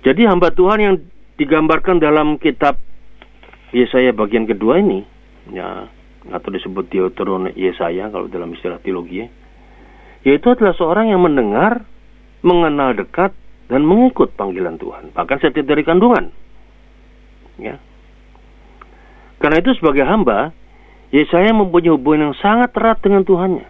Jadi 0.06 0.22
hamba 0.22 0.54
Tuhan 0.54 0.78
yang 0.78 0.94
digambarkan 1.36 1.98
dalam 1.98 2.38
kitab 2.38 2.78
Yesaya 3.74 4.14
bagian 4.14 4.46
kedua 4.46 4.78
ini, 4.78 5.02
ya 5.50 5.90
atau 6.30 6.50
disebut 6.50 6.90
Deuteron 6.90 7.50
Yesaya 7.54 8.10
kalau 8.10 8.26
dalam 8.26 8.54
istilah 8.54 8.78
teologi, 8.82 9.26
yaitu 10.26 10.46
adalah 10.50 10.74
seorang 10.74 11.10
yang 11.10 11.22
mendengar, 11.22 11.86
mengenal 12.42 12.94
dekat, 12.94 13.34
dan 13.66 13.82
mengikut 13.82 14.34
panggilan 14.38 14.78
Tuhan, 14.78 15.10
bahkan 15.10 15.42
setiap 15.42 15.66
dari 15.66 15.82
kandungan. 15.82 16.30
Ya. 17.58 17.82
Karena 19.42 19.58
itu 19.58 19.74
sebagai 19.74 20.06
hamba, 20.06 20.54
Yesaya 21.10 21.50
mempunyai 21.54 21.94
hubungan 21.94 22.30
yang 22.30 22.36
sangat 22.38 22.74
erat 22.74 22.98
dengan 23.02 23.22
Tuhannya. 23.26 23.66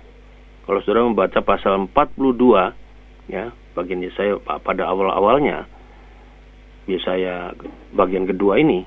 Kalau 0.69 0.81
saudara 0.83 1.07
membaca 1.07 1.41
pasal 1.45 1.89
42 1.89 2.86
ya 3.27 3.51
bagian 3.75 4.03
Yesaya 4.03 4.39
pada 4.43 4.87
awal-awalnya 4.89 5.67
Yesaya 6.87 7.53
bagian 7.93 8.25
kedua 8.27 8.63
ini 8.63 8.87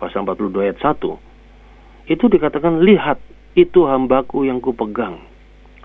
pasal 0.00 0.24
42 0.24 0.64
ayat 0.64 0.78
1 0.80 2.12
itu 2.12 2.24
dikatakan 2.28 2.84
lihat 2.84 3.16
itu 3.54 3.86
hambaku 3.86 4.44
yang 4.44 4.58
kupegang. 4.60 5.24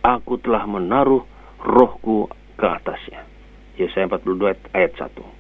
Aku 0.04 0.40
telah 0.42 0.66
menaruh 0.66 1.24
rohku 1.62 2.28
ke 2.60 2.66
atasnya. 2.66 3.24
Yesaya 3.80 4.12
42 4.12 4.76
ayat 4.76 4.92
1 5.00 5.40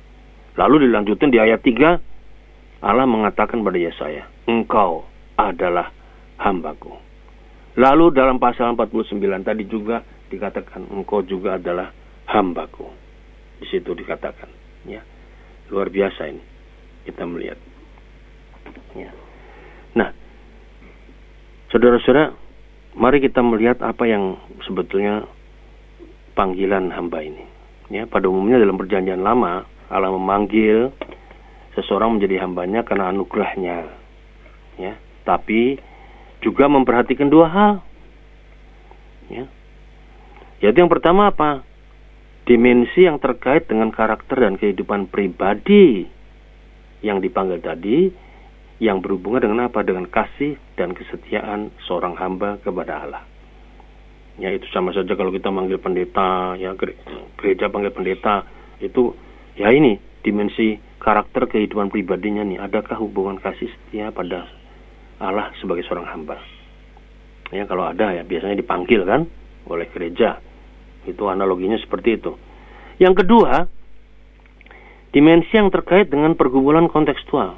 lalu 0.59 0.87
dilanjutin 0.87 1.31
di 1.31 1.39
ayat 1.39 1.63
3 1.63 2.83
Allah 2.83 3.07
mengatakan 3.07 3.59
pada 3.63 3.75
Yesaya 3.75 4.23
engkau 4.47 5.03
adalah 5.35 5.91
hambaku. 6.39 6.95
Lalu 7.75 8.15
dalam 8.15 8.39
pasal 8.39 8.75
49 8.75 9.19
tadi 9.43 9.63
juga 9.67 10.03
dikatakan 10.31 10.87
engkau 10.87 11.23
juga 11.23 11.55
adalah 11.59 11.91
hambaku. 12.29 12.85
Di 13.59 13.65
situ 13.67 13.91
dikatakan, 13.97 14.47
ya. 14.87 15.01
Luar 15.73 15.89
biasa 15.89 16.29
ini 16.29 16.43
kita 17.09 17.25
melihat. 17.25 17.59
Ya. 18.93 19.09
Nah, 19.97 20.13
saudara-saudara, 21.73 22.37
mari 22.93 23.17
kita 23.23 23.41
melihat 23.41 23.81
apa 23.81 24.05
yang 24.05 24.37
sebetulnya 24.65 25.25
panggilan 26.37 26.93
hamba 26.93 27.25
ini. 27.25 27.43
Ya, 27.89 28.05
pada 28.05 28.29
umumnya 28.29 28.61
dalam 28.61 28.77
perjanjian 28.77 29.25
lama, 29.25 29.65
Allah 29.89 30.13
memanggil 30.13 30.93
seseorang 31.73 32.17
menjadi 32.17 32.45
hambanya 32.45 32.85
karena 32.85 33.09
anugerahnya. 33.09 33.89
Ya, 34.77 34.93
tapi 35.25 35.81
juga 36.45 36.69
memperhatikan 36.69 37.27
dua 37.27 37.49
hal. 37.49 37.73
Ya. 39.33 39.45
Yaitu 40.61 40.85
yang 40.85 40.91
pertama 40.91 41.33
apa? 41.33 41.65
Dimensi 42.49 43.05
yang 43.05 43.21
terkait 43.21 43.69
dengan 43.69 43.93
karakter 43.93 44.41
dan 44.41 44.57
kehidupan 44.57 45.13
pribadi 45.13 46.09
yang 47.05 47.21
dipanggil 47.21 47.61
tadi 47.61 48.09
yang 48.81 49.05
berhubungan 49.05 49.45
dengan 49.45 49.69
apa? 49.69 49.85
Dengan 49.85 50.09
kasih 50.09 50.57
dan 50.73 50.97
kesetiaan 50.97 51.69
seorang 51.85 52.17
hamba 52.17 52.57
kepada 52.65 53.05
Allah. 53.05 53.23
Ya 54.41 54.49
itu 54.49 54.65
sama 54.73 54.95
saja 54.97 55.13
kalau 55.13 55.29
kita 55.29 55.53
manggil 55.53 55.77
pendeta, 55.77 56.57
ya 56.57 56.73
gereja 57.37 57.69
panggil 57.69 57.93
pendeta, 57.93 58.47
itu 58.81 59.13
ya 59.53 59.69
ini 59.69 59.99
dimensi 60.25 60.79
karakter 60.97 61.45
kehidupan 61.53 61.93
pribadinya 61.93 62.41
nih. 62.41 62.65
Adakah 62.65 62.97
hubungan 62.97 63.37
kasih 63.37 63.69
setia 63.69 64.09
pada 64.09 64.49
Allah 65.21 65.53
sebagai 65.61 65.85
seorang 65.85 66.07
hamba? 66.07 66.39
Ya 67.53 67.67
kalau 67.69 67.85
ada 67.85 68.15
ya 68.15 68.23
biasanya 68.25 68.57
dipanggil 68.57 69.05
kan 69.05 69.27
oleh 69.69 69.85
gereja 69.91 70.39
itu 71.11 71.25
analoginya 71.27 71.77
seperti 71.81 72.21
itu. 72.21 72.37
Yang 72.99 73.25
kedua, 73.25 73.65
dimensi 75.15 75.53
yang 75.55 75.73
terkait 75.73 76.11
dengan 76.11 76.35
pergumulan 76.37 76.91
kontekstual. 76.91 77.57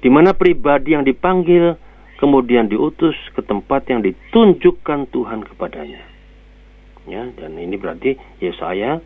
Di 0.00 0.08
mana 0.08 0.32
pribadi 0.32 0.96
yang 0.96 1.04
dipanggil 1.04 1.76
kemudian 2.20 2.68
diutus 2.68 3.16
ke 3.32 3.40
tempat 3.40 3.88
yang 3.88 4.04
ditunjukkan 4.04 5.08
Tuhan 5.08 5.40
kepadanya. 5.48 6.02
Ya, 7.08 7.24
dan 7.32 7.56
ini 7.56 7.80
berarti 7.80 8.20
Yesaya 8.44 9.00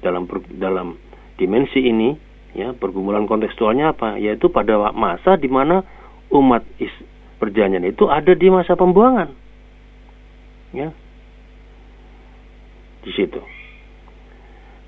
dalam 0.00 0.24
dalam 0.56 0.96
dimensi 1.36 1.80
ini 1.80 2.16
ya 2.56 2.72
pergumulan 2.72 3.28
kontekstualnya 3.28 3.92
apa? 3.92 4.16
Yaitu 4.16 4.48
pada 4.48 4.92
masa 4.96 5.36
di 5.36 5.48
mana 5.48 5.84
umat 6.32 6.64
is, 6.80 6.92
perjanjian 7.36 7.84
itu 7.84 8.08
ada 8.08 8.32
di 8.32 8.48
masa 8.48 8.78
pembuangan. 8.78 9.28
Ya, 10.72 10.90
di 13.04 13.12
situ. 13.12 13.40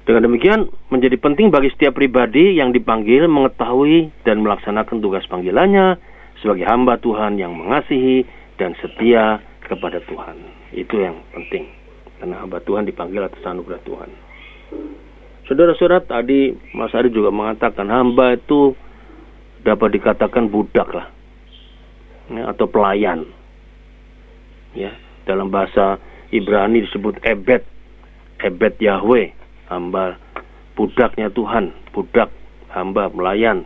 Dengan 0.06 0.30
demikian, 0.30 0.70
menjadi 0.88 1.18
penting 1.18 1.50
bagi 1.50 1.68
setiap 1.74 1.98
pribadi 1.98 2.56
yang 2.56 2.70
dipanggil 2.70 3.26
mengetahui 3.26 4.14
dan 4.22 4.38
melaksanakan 4.40 5.02
tugas 5.02 5.26
panggilannya 5.26 5.98
sebagai 6.38 6.62
hamba 6.62 6.96
Tuhan 7.02 7.42
yang 7.42 7.52
mengasihi 7.58 8.22
dan 8.54 8.78
setia 8.78 9.42
kepada 9.66 9.98
Tuhan. 10.06 10.36
Itu 10.72 11.02
yang 11.02 11.18
penting. 11.34 11.66
Karena 12.22 12.38
hamba 12.38 12.62
Tuhan 12.62 12.86
dipanggil 12.86 13.26
atas 13.26 13.42
anugerah 13.42 13.82
Tuhan. 13.82 14.10
Saudara-saudara 15.50 16.02
tadi 16.02 16.54
Mas 16.74 16.94
Ari 16.94 17.10
juga 17.10 17.30
mengatakan 17.30 17.86
hamba 17.86 18.34
itu 18.34 18.74
dapat 19.62 19.98
dikatakan 19.98 20.50
budak 20.50 20.86
lah 20.90 21.06
ya, 22.30 22.50
atau 22.50 22.66
pelayan. 22.70 23.26
Ya, 24.74 24.94
dalam 25.26 25.50
bahasa 25.50 25.98
Ibrani 26.30 26.86
disebut 26.86 27.22
ebed, 27.22 27.62
ebed 28.40 28.76
Yahweh, 28.80 29.32
hamba 29.72 30.20
budaknya 30.76 31.32
Tuhan, 31.32 31.72
budak 31.92 32.28
hamba 32.72 33.08
pelayan. 33.08 33.64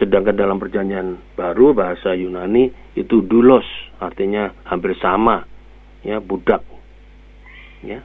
Sedangkan 0.00 0.34
dalam 0.34 0.56
perjanjian 0.56 1.20
baru 1.36 1.76
bahasa 1.76 2.16
Yunani 2.16 2.72
itu 2.96 3.20
dulos, 3.22 3.64
artinya 4.00 4.50
hampir 4.64 4.96
sama, 4.98 5.44
ya 6.00 6.18
budak. 6.18 6.64
Ya. 7.84 8.00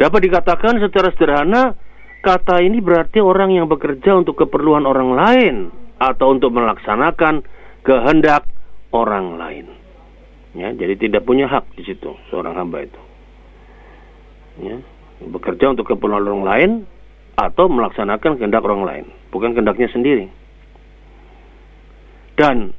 Dapat 0.00 0.20
dikatakan 0.24 0.80
secara 0.80 1.12
sederhana 1.12 1.76
kata 2.24 2.64
ini 2.64 2.80
berarti 2.80 3.20
orang 3.20 3.52
yang 3.52 3.68
bekerja 3.68 4.16
untuk 4.16 4.40
keperluan 4.40 4.88
orang 4.88 5.10
lain 5.12 5.56
atau 6.00 6.32
untuk 6.32 6.56
melaksanakan 6.56 7.44
kehendak 7.84 8.48
orang 8.96 9.36
lain. 9.36 9.66
Ya, 10.56 10.72
jadi 10.74 10.96
tidak 10.96 11.28
punya 11.28 11.46
hak 11.46 11.76
di 11.76 11.84
situ 11.84 12.16
seorang 12.32 12.56
hamba 12.56 12.82
itu. 12.82 13.09
Ya, 14.58 14.82
bekerja 15.22 15.70
untuk 15.70 15.86
keperluan 15.86 16.26
orang 16.26 16.44
lain 16.44 16.70
atau 17.38 17.70
melaksanakan 17.70 18.36
kehendak 18.36 18.66
orang 18.66 18.82
lain, 18.84 19.04
bukan 19.30 19.54
kehendaknya 19.54 19.88
sendiri. 19.94 20.26
Dan 22.34 22.72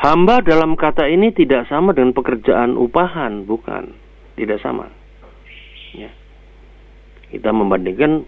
hamba 0.00 0.40
dalam 0.40 0.74
kata 0.74 1.06
ini 1.08 1.32
tidak 1.32 1.68
sama 1.68 1.92
dengan 1.92 2.16
pekerjaan 2.16 2.74
upahan, 2.74 3.44
bukan, 3.44 3.92
tidak 4.36 4.58
sama. 4.64 4.88
Ya. 5.92 6.12
Kita 7.28 7.52
membandingkan 7.52 8.24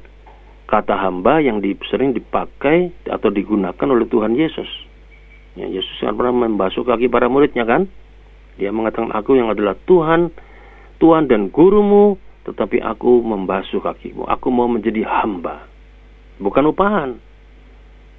kata 0.68 0.94
hamba 0.94 1.40
yang 1.40 1.64
di, 1.64 1.74
sering 1.88 2.12
dipakai 2.12 2.92
atau 3.08 3.32
digunakan 3.32 3.88
oleh 3.88 4.06
Tuhan 4.06 4.36
Yesus. 4.36 4.68
Ya, 5.58 5.66
Yesus 5.66 5.98
kan 5.98 6.14
pernah 6.14 6.46
membasuh 6.46 6.86
kaki 6.86 7.10
para 7.10 7.26
muridnya 7.26 7.66
kan? 7.66 7.90
Dia 8.60 8.70
mengatakan 8.70 9.10
aku 9.10 9.34
yang 9.34 9.50
adalah 9.50 9.74
Tuhan, 9.88 10.30
Tuhan 11.00 11.26
dan 11.26 11.48
gurumu, 11.48 12.20
tetapi 12.49 12.80
aku 12.80 13.20
membasuh 13.20 13.85
kakimu. 13.85 14.25
Aku 14.26 14.49
mau 14.49 14.66
menjadi 14.66 15.04
hamba, 15.04 15.68
bukan 16.40 16.73
upahan. 16.73 17.11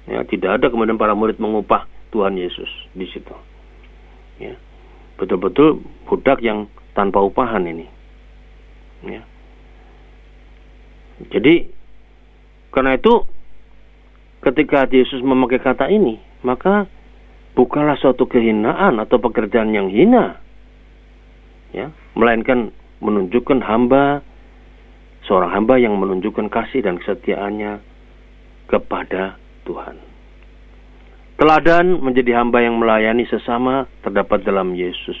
Ya, 0.06 0.22
tidak 0.26 0.58
ada 0.58 0.66
kemudian 0.70 0.98
para 0.98 1.14
murid 1.14 1.38
mengupah 1.38 1.86
Tuhan 2.10 2.34
Yesus 2.34 2.68
di 2.94 3.06
situ. 3.10 3.34
Ya. 4.42 4.58
Betul-betul 5.18 5.78
budak 6.10 6.42
yang 6.42 6.66
tanpa 6.98 7.22
upahan 7.22 7.62
ini. 7.66 7.86
Ya. 9.06 9.22
Jadi 11.30 11.70
karena 12.74 12.98
itu 12.98 13.22
ketika 14.42 14.90
Yesus 14.90 15.22
memakai 15.22 15.62
kata 15.62 15.86
ini, 15.86 16.18
maka 16.42 16.90
bukanlah 17.54 17.94
suatu 18.00 18.26
kehinaan 18.26 18.98
atau 18.98 19.22
pekerjaan 19.22 19.70
yang 19.70 19.86
hina. 19.86 20.42
Ya, 21.72 21.88
melainkan 22.12 22.74
menunjukkan 23.02 23.66
hamba 23.66 24.22
seorang 25.26 25.50
hamba 25.50 25.74
yang 25.82 25.98
menunjukkan 25.98 26.46
kasih 26.46 26.86
dan 26.86 27.02
kesetiaannya 27.02 27.82
kepada 28.70 29.36
Tuhan. 29.66 29.98
Teladan 31.36 31.98
menjadi 31.98 32.38
hamba 32.38 32.62
yang 32.62 32.78
melayani 32.78 33.26
sesama 33.26 33.90
terdapat 34.06 34.46
dalam 34.46 34.78
Yesus 34.78 35.18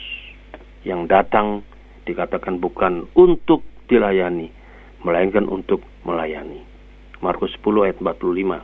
yang 0.86 1.10
datang 1.10 1.66
dikatakan 2.06 2.62
bukan 2.62 3.10
untuk 3.18 3.66
dilayani, 3.90 4.50
melainkan 5.02 5.50
untuk 5.50 5.82
melayani. 6.06 6.62
Markus 7.22 7.50
10 7.58 7.90
ayat 7.90 7.98
45. 7.98 8.62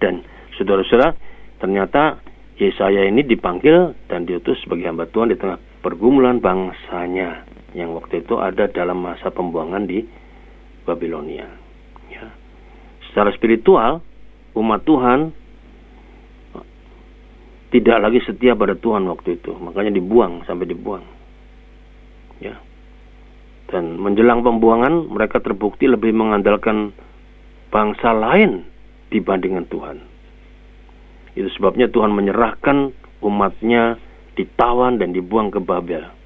Dan 0.00 0.24
saudara-saudara, 0.56 1.16
ternyata 1.60 2.20
Yesaya 2.60 3.08
ini 3.08 3.24
dipanggil 3.24 3.96
dan 4.10 4.28
diutus 4.28 4.58
sebagai 4.64 4.88
hamba 4.88 5.08
Tuhan 5.08 5.32
di 5.32 5.38
tengah 5.38 5.60
pergumulan 5.80 6.42
bangsanya 6.42 7.47
yang 7.76 7.92
waktu 7.92 8.24
itu 8.24 8.40
ada 8.40 8.68
dalam 8.72 9.04
masa 9.04 9.28
pembuangan 9.28 9.84
di 9.84 10.04
Babilonia. 10.88 11.48
Ya. 12.08 12.32
Secara 13.10 13.28
spiritual, 13.36 14.00
umat 14.56 14.80
Tuhan 14.88 15.36
tidak 17.68 17.98
lagi 18.00 18.24
setia 18.24 18.56
pada 18.56 18.72
Tuhan 18.72 19.04
waktu 19.12 19.36
itu, 19.36 19.52
makanya 19.60 19.92
dibuang 19.92 20.40
sampai 20.48 20.64
dibuang. 20.64 21.04
Ya. 22.40 22.56
Dan 23.68 24.00
menjelang 24.00 24.40
pembuangan 24.40 25.12
mereka 25.12 25.44
terbukti 25.44 25.84
lebih 25.84 26.16
mengandalkan 26.16 26.96
bangsa 27.68 28.16
lain 28.16 28.64
dibandingkan 29.12 29.68
Tuhan. 29.68 29.98
Itu 31.36 31.52
sebabnya 31.60 31.92
Tuhan 31.92 32.16
menyerahkan 32.16 32.96
umatnya 33.20 34.00
ditawan 34.40 34.96
dan 34.96 35.12
dibuang 35.12 35.52
ke 35.52 35.60
Babel. 35.60 36.17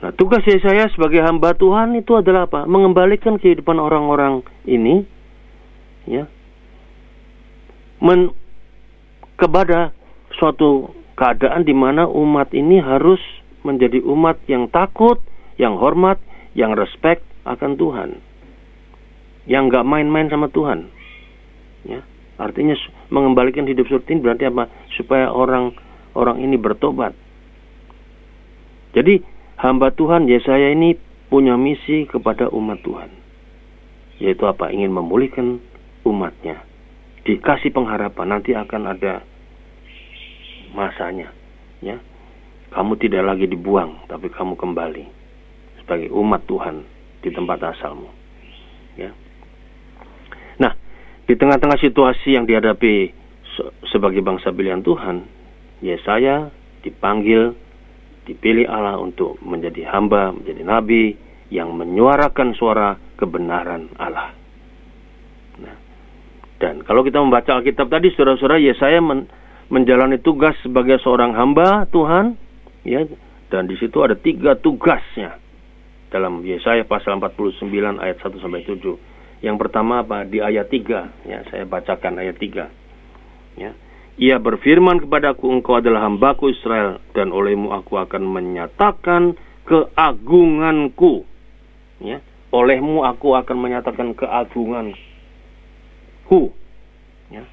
Nah, 0.00 0.16
tugas 0.16 0.40
saya 0.48 0.88
sebagai 0.96 1.20
hamba 1.20 1.52
Tuhan 1.52 1.92
itu 1.92 2.16
adalah 2.16 2.48
apa? 2.48 2.64
Mengembalikan 2.64 3.36
kehidupan 3.36 3.76
orang-orang 3.76 4.40
ini, 4.64 5.04
ya, 6.08 6.24
men 8.00 8.32
kepada 9.36 9.92
suatu 10.40 10.96
keadaan 11.20 11.68
di 11.68 11.76
mana 11.76 12.08
umat 12.08 12.48
ini 12.56 12.80
harus 12.80 13.20
menjadi 13.60 14.00
umat 14.00 14.40
yang 14.48 14.72
takut, 14.72 15.20
yang 15.60 15.76
hormat, 15.76 16.16
yang 16.56 16.72
respect 16.72 17.20
akan 17.44 17.76
Tuhan. 17.76 18.10
Yang 19.44 19.62
nggak 19.68 19.84
main-main 19.84 20.32
sama 20.32 20.48
Tuhan. 20.48 20.88
Ya, 21.84 22.00
artinya 22.40 22.72
mengembalikan 23.12 23.68
hidup 23.68 23.84
seperti 23.84 24.16
ini 24.16 24.24
berarti 24.24 24.48
apa? 24.48 24.72
Supaya 24.96 25.28
orang 25.28 25.76
orang 26.16 26.40
ini 26.40 26.56
bertobat. 26.56 27.12
Jadi 28.96 29.39
hamba 29.60 29.92
Tuhan 29.92 30.26
Yesaya 30.26 30.72
ini 30.72 30.96
punya 31.28 31.54
misi 31.54 32.08
kepada 32.08 32.48
umat 32.50 32.80
Tuhan. 32.82 33.10
Yaitu 34.20 34.44
apa? 34.48 34.72
Ingin 34.72 34.92
memulihkan 34.92 35.60
umatnya. 36.04 36.64
Dikasih 37.24 37.70
pengharapan 37.72 38.40
nanti 38.40 38.56
akan 38.56 38.82
ada 38.96 39.24
masanya 40.74 41.30
ya 41.82 41.98
kamu 42.70 42.94
tidak 43.02 43.22
lagi 43.26 43.46
dibuang 43.50 44.06
tapi 44.06 44.30
kamu 44.30 44.54
kembali 44.54 45.04
sebagai 45.82 46.08
umat 46.14 46.46
Tuhan 46.46 46.86
di 47.20 47.30
tempat 47.34 47.58
asalmu 47.74 48.10
ya 48.94 49.10
nah 50.62 50.72
di 51.26 51.34
tengah-tengah 51.34 51.78
situasi 51.82 52.38
yang 52.38 52.46
dihadapi 52.46 53.18
sebagai 53.90 54.22
bangsa 54.22 54.54
pilihan 54.54 54.82
Tuhan 54.86 55.26
Yesaya 55.82 56.54
dipanggil 56.86 57.56
dipilih 58.30 58.70
Allah 58.70 58.96
untuk 59.02 59.38
menjadi 59.42 59.90
hamba 59.90 60.30
menjadi 60.30 60.62
nabi 60.62 61.18
yang 61.50 61.74
menyuarakan 61.74 62.54
suara 62.54 62.94
kebenaran 63.18 63.90
Allah 63.98 64.30
nah, 65.58 65.76
dan 66.62 66.86
kalau 66.86 67.02
kita 67.02 67.18
membaca 67.18 67.58
Alkitab 67.58 67.90
tadi 67.90 68.14
saudara-saudara 68.14 68.62
Yesaya 68.62 69.02
men 69.02 69.26
menjalani 69.70 70.18
tugas 70.18 70.58
sebagai 70.66 70.98
seorang 71.00 71.32
hamba 71.32 71.86
Tuhan, 71.94 72.34
ya, 72.82 73.06
dan 73.48 73.70
di 73.70 73.78
situ 73.78 74.02
ada 74.02 74.18
tiga 74.18 74.58
tugasnya 74.58 75.38
dalam 76.10 76.42
Yesaya 76.42 76.82
pasal 76.84 77.22
49 77.22 78.02
ayat 78.02 78.18
1 78.18 78.42
sampai 78.42 78.66
7. 78.66 78.82
Yang 79.40 79.56
pertama 79.56 80.02
apa? 80.02 80.26
Di 80.26 80.42
ayat 80.42 80.68
3, 80.68 81.06
ya, 81.24 81.46
saya 81.48 81.64
bacakan 81.64 82.18
ayat 82.18 82.36
3. 82.36 82.66
Ya. 83.56 83.72
Ia 84.20 84.36
berfirman 84.36 85.00
kepadaku, 85.00 85.48
engkau 85.48 85.80
adalah 85.80 86.04
hambaku 86.04 86.52
Israel, 86.52 87.00
dan 87.16 87.32
olehmu 87.32 87.72
aku 87.72 87.96
akan 87.96 88.28
menyatakan 88.28 89.32
keagunganku. 89.64 91.24
Ya. 92.04 92.20
Olehmu 92.52 93.00
aku 93.08 93.32
akan 93.32 93.56
menyatakan 93.56 94.12
keagunganku. 94.12 94.92
Ya. 97.32 97.48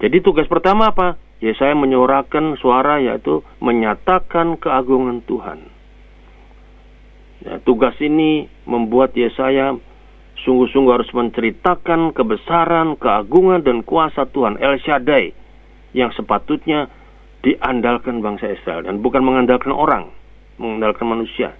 Jadi 0.00 0.24
tugas 0.24 0.48
pertama 0.48 0.88
apa? 0.96 1.20
Yesaya 1.44 1.76
menyuarakan 1.76 2.56
suara 2.56 3.04
yaitu 3.04 3.44
menyatakan 3.60 4.56
keagungan 4.56 5.20
Tuhan. 5.28 5.60
Ya, 7.44 7.60
tugas 7.68 7.94
ini 8.00 8.48
membuat 8.64 9.12
Yesaya 9.12 9.76
sungguh-sungguh 10.40 10.88
harus 10.88 11.12
menceritakan 11.12 12.16
kebesaran, 12.16 12.96
keagungan, 12.96 13.60
dan 13.60 13.84
kuasa 13.84 14.24
Tuhan 14.32 14.56
El 14.56 14.80
Shaddai 14.80 15.47
yang 15.96 16.12
sepatutnya 16.12 16.90
diandalkan 17.40 18.20
bangsa 18.20 18.50
Israel 18.50 18.84
dan 18.84 19.00
bukan 19.00 19.22
mengandalkan 19.22 19.70
orang, 19.72 20.10
mengandalkan 20.58 21.06
manusia. 21.06 21.54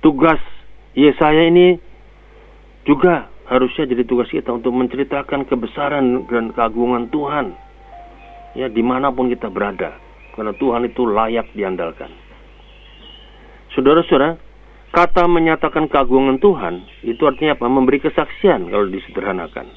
Tugas 0.00 0.38
Yesaya 0.94 1.50
ini 1.50 1.76
juga 2.86 3.28
harusnya 3.50 3.90
jadi 3.90 4.06
tugas 4.06 4.30
kita 4.30 4.54
untuk 4.54 4.72
menceritakan 4.72 5.44
kebesaran 5.44 6.24
dan 6.30 6.54
keagungan 6.54 7.10
Tuhan 7.10 7.52
ya 8.56 8.70
di 8.70 8.80
mana 8.80 9.10
pun 9.12 9.28
kita 9.28 9.50
berada 9.50 9.98
karena 10.34 10.54
Tuhan 10.56 10.82
itu 10.88 11.02
layak 11.04 11.50
diandalkan 11.54 12.10
saudara-saudara 13.76 14.40
kata 14.96 15.28
menyatakan 15.28 15.92
keagungan 15.92 16.40
Tuhan 16.40 17.04
itu 17.04 17.20
artinya 17.28 17.52
apa? 17.52 17.68
Memberi 17.68 18.00
kesaksian 18.00 18.72
kalau 18.72 18.88
disederhanakan. 18.88 19.68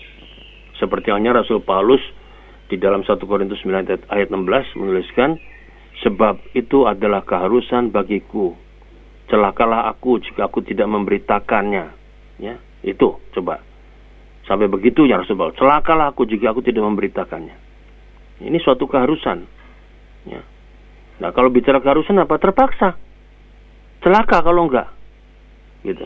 Seperti 0.80 1.12
halnya 1.12 1.36
Rasul 1.36 1.60
Paulus 1.60 2.00
di 2.70 2.78
dalam 2.78 3.02
1 3.02 3.18
Korintus 3.26 3.66
9 3.66 4.14
ayat 4.14 4.30
16 4.30 4.78
menuliskan 4.78 5.42
sebab 6.06 6.54
itu 6.54 6.86
adalah 6.86 7.26
keharusan 7.26 7.90
bagiku. 7.90 8.54
Celakalah 9.26 9.90
aku 9.90 10.22
jika 10.22 10.46
aku 10.46 10.62
tidak 10.62 10.86
memberitakannya. 10.86 11.86
Ya 12.40 12.56
itu 12.86 13.18
coba. 13.34 13.66
Sampai 14.46 14.70
begitu 14.70 15.06
ya 15.06 15.22
Paulus 15.26 15.58
celakalah 15.58 16.14
aku 16.14 16.30
jika 16.30 16.54
aku 16.54 16.62
tidak 16.62 16.86
memberitakannya. 16.86 17.58
Ini 18.40 18.58
suatu 18.62 18.86
keharusan. 18.86 19.44
Ya. 20.30 20.42
Nah 21.20 21.30
kalau 21.36 21.52
bicara 21.52 21.82
keharusan 21.82 22.22
apa? 22.22 22.38
Terpaksa. 22.38 22.96
Celaka 24.00 24.46
kalau 24.46 24.70
enggak. 24.70 24.88
Gitu. 25.84 26.06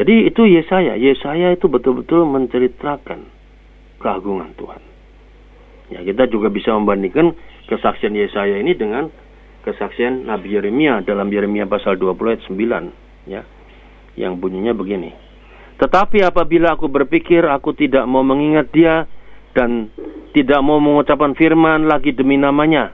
Jadi 0.00 0.26
itu 0.26 0.42
Yesaya. 0.48 0.98
Yesaya 0.98 1.54
itu 1.54 1.70
betul-betul 1.70 2.26
menceritakan 2.26 3.22
keagungan 4.02 4.50
Tuhan 4.58 4.91
Ya, 5.92 6.00
kita 6.00 6.26
juga 6.32 6.48
bisa 6.48 6.72
membandingkan 6.72 7.36
kesaksian 7.68 8.16
Yesaya 8.16 8.56
ini 8.56 8.72
dengan 8.72 9.12
kesaksian 9.62 10.26
Nabi 10.26 10.56
Yeremia 10.58 11.04
dalam 11.04 11.28
Yeremia 11.28 11.68
pasal 11.68 12.00
20 12.00 12.32
ayat 12.32 12.42
9 12.48 13.28
ya. 13.30 13.42
Yang 14.16 14.32
bunyinya 14.40 14.72
begini. 14.76 15.12
Tetapi 15.80 16.20
apabila 16.22 16.76
aku 16.76 16.88
berpikir 16.88 17.48
aku 17.48 17.72
tidak 17.72 18.04
mau 18.04 18.20
mengingat 18.22 18.68
dia 18.70 19.08
dan 19.56 19.88
tidak 20.36 20.60
mau 20.64 20.80
mengucapkan 20.80 21.36
firman 21.36 21.88
lagi 21.88 22.12
demi 22.12 22.36
namanya, 22.40 22.92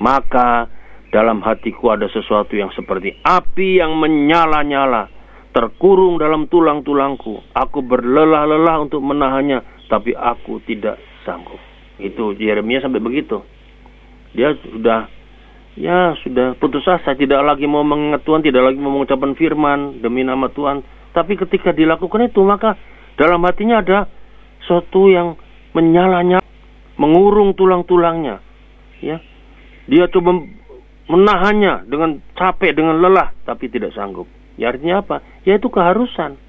maka 0.00 0.68
dalam 1.12 1.40
hatiku 1.40 1.94
ada 1.94 2.10
sesuatu 2.12 2.52
yang 2.58 2.72
seperti 2.74 3.16
api 3.24 3.80
yang 3.80 3.96
menyala-nyala, 3.96 5.08
terkurung 5.54 6.20
dalam 6.20 6.50
tulang-tulangku. 6.50 7.40
Aku 7.56 7.80
berlelah-lelah 7.80 8.76
untuk 8.84 9.00
menahannya, 9.00 9.88
tapi 9.88 10.12
aku 10.12 10.60
tidak 10.66 11.00
sanggup. 11.24 11.75
Itu 11.96 12.36
Yeremia 12.36 12.84
sampai 12.84 13.00
begitu. 13.00 13.40
Dia 14.36 14.52
sudah 14.60 15.08
ya 15.76 16.16
sudah 16.24 16.56
putus 16.56 16.84
asa, 16.88 17.16
tidak 17.16 17.40
lagi 17.44 17.68
mau 17.68 17.84
mengingat 17.84 18.24
Tuhan, 18.24 18.44
tidak 18.44 18.72
lagi 18.72 18.78
mau 18.80 18.92
mengucapkan 18.92 19.36
firman 19.36 20.00
demi 20.00 20.24
nama 20.24 20.48
Tuhan. 20.52 20.84
Tapi 21.12 21.36
ketika 21.40 21.72
dilakukan 21.72 22.28
itu, 22.28 22.44
maka 22.44 22.76
dalam 23.16 23.40
hatinya 23.48 23.80
ada 23.80 24.04
sesuatu 24.60 25.08
yang 25.08 25.40
menyalanya, 25.72 26.44
mengurung 27.00 27.56
tulang-tulangnya. 27.56 28.44
Ya, 29.00 29.20
dia 29.88 30.08
coba 30.12 30.44
menahannya 31.06 31.88
dengan 31.88 32.20
capek, 32.34 32.76
dengan 32.76 33.00
lelah, 33.00 33.32
tapi 33.44 33.72
tidak 33.72 33.92
sanggup. 33.96 34.28
Ya 34.56 34.72
artinya 34.72 35.04
apa? 35.04 35.20
Ya 35.44 35.60
itu 35.60 35.68
keharusan. 35.68 36.40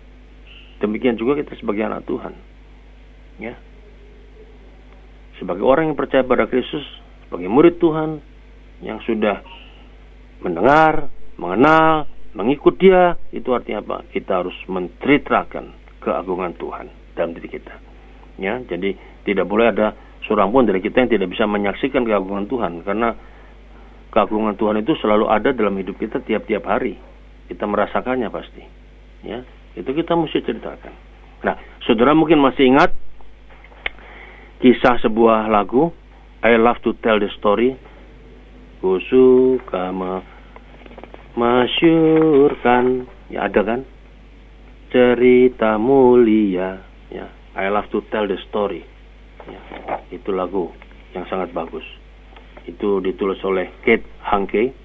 Demikian 0.80 1.20
juga 1.20 1.40
kita 1.40 1.60
sebagai 1.60 1.84
anak 1.86 2.08
Tuhan. 2.08 2.34
Ya, 3.38 3.60
sebagai 5.38 5.65
orang 5.65 5.93
yang 5.93 5.97
percaya 5.97 6.26
pada 6.26 6.50
Kristus, 6.50 6.84
sebagai 7.26 7.50
murid 7.50 7.78
Tuhan 7.78 8.21
yang 8.82 9.02
sudah 9.06 9.41
mendengar, 10.41 11.10
mengenal, 11.38 12.06
mengikut 12.38 12.78
Dia, 12.78 13.17
itu 13.34 13.54
artinya 13.54 13.82
apa? 13.82 13.97
Kita 14.10 14.45
harus 14.45 14.58
menceritakan 14.69 15.73
keagungan 16.02 16.54
Tuhan 16.58 16.88
dalam 17.17 17.34
diri 17.34 17.50
kita. 17.50 17.73
Ya, 18.38 18.62
jadi 18.62 18.93
tidak 19.26 19.50
boleh 19.50 19.73
ada 19.73 19.97
seorang 20.30 20.54
pun 20.54 20.69
dari 20.69 20.78
kita 20.78 21.02
yang 21.02 21.10
tidak 21.10 21.34
bisa 21.34 21.50
menyaksikan 21.50 22.06
keagungan 22.06 22.45
Tuhan 22.45 22.86
karena 22.86 23.17
keagungan 24.13 24.54
Tuhan 24.54 24.86
itu 24.86 24.93
selalu 25.02 25.26
ada 25.26 25.50
dalam 25.54 25.73
hidup 25.78 25.97
kita 25.97 26.21
tiap-tiap 26.21 26.65
hari. 26.69 26.97
Kita 27.50 27.65
merasakannya 27.65 28.30
pasti. 28.30 28.63
Ya, 29.26 29.41
itu 29.73 29.89
kita 29.89 30.13
mesti 30.13 30.45
ceritakan. 30.45 30.93
Nah, 31.41 31.56
saudara 31.86 32.13
mungkin 32.13 32.38
masih 32.41 32.69
ingat 32.69 32.93
kisah 34.58 34.98
sebuah 35.02 35.50
lagu 35.54 35.93
I 36.41 36.54
love 36.58 36.78
to 36.86 36.93
tell 37.02 37.17
the 37.17 37.30
story. 37.38 37.74
Ku 38.78 39.02
suka 39.10 39.89
ma 39.89 40.22
masyurkan 41.34 43.10
ya 43.34 43.50
ada 43.50 43.62
kan? 43.65 43.82
Cerita 44.93 45.82
mulia. 45.82 46.86
Ya 47.10 47.28
I 47.58 47.74
love 47.74 47.89
to 47.89 48.06
tell 48.13 48.30
the 48.30 48.38
story. 48.50 48.86
Ya 49.50 49.62
itu 50.13 50.30
lagu 50.30 50.70
yang 51.17 51.26
sangat 51.26 51.54
bagus. 51.58 51.86
Itu 52.70 53.02
ditulis 53.02 53.41
oleh 53.41 53.74
Kate 53.82 54.06
Hanke 54.22 54.76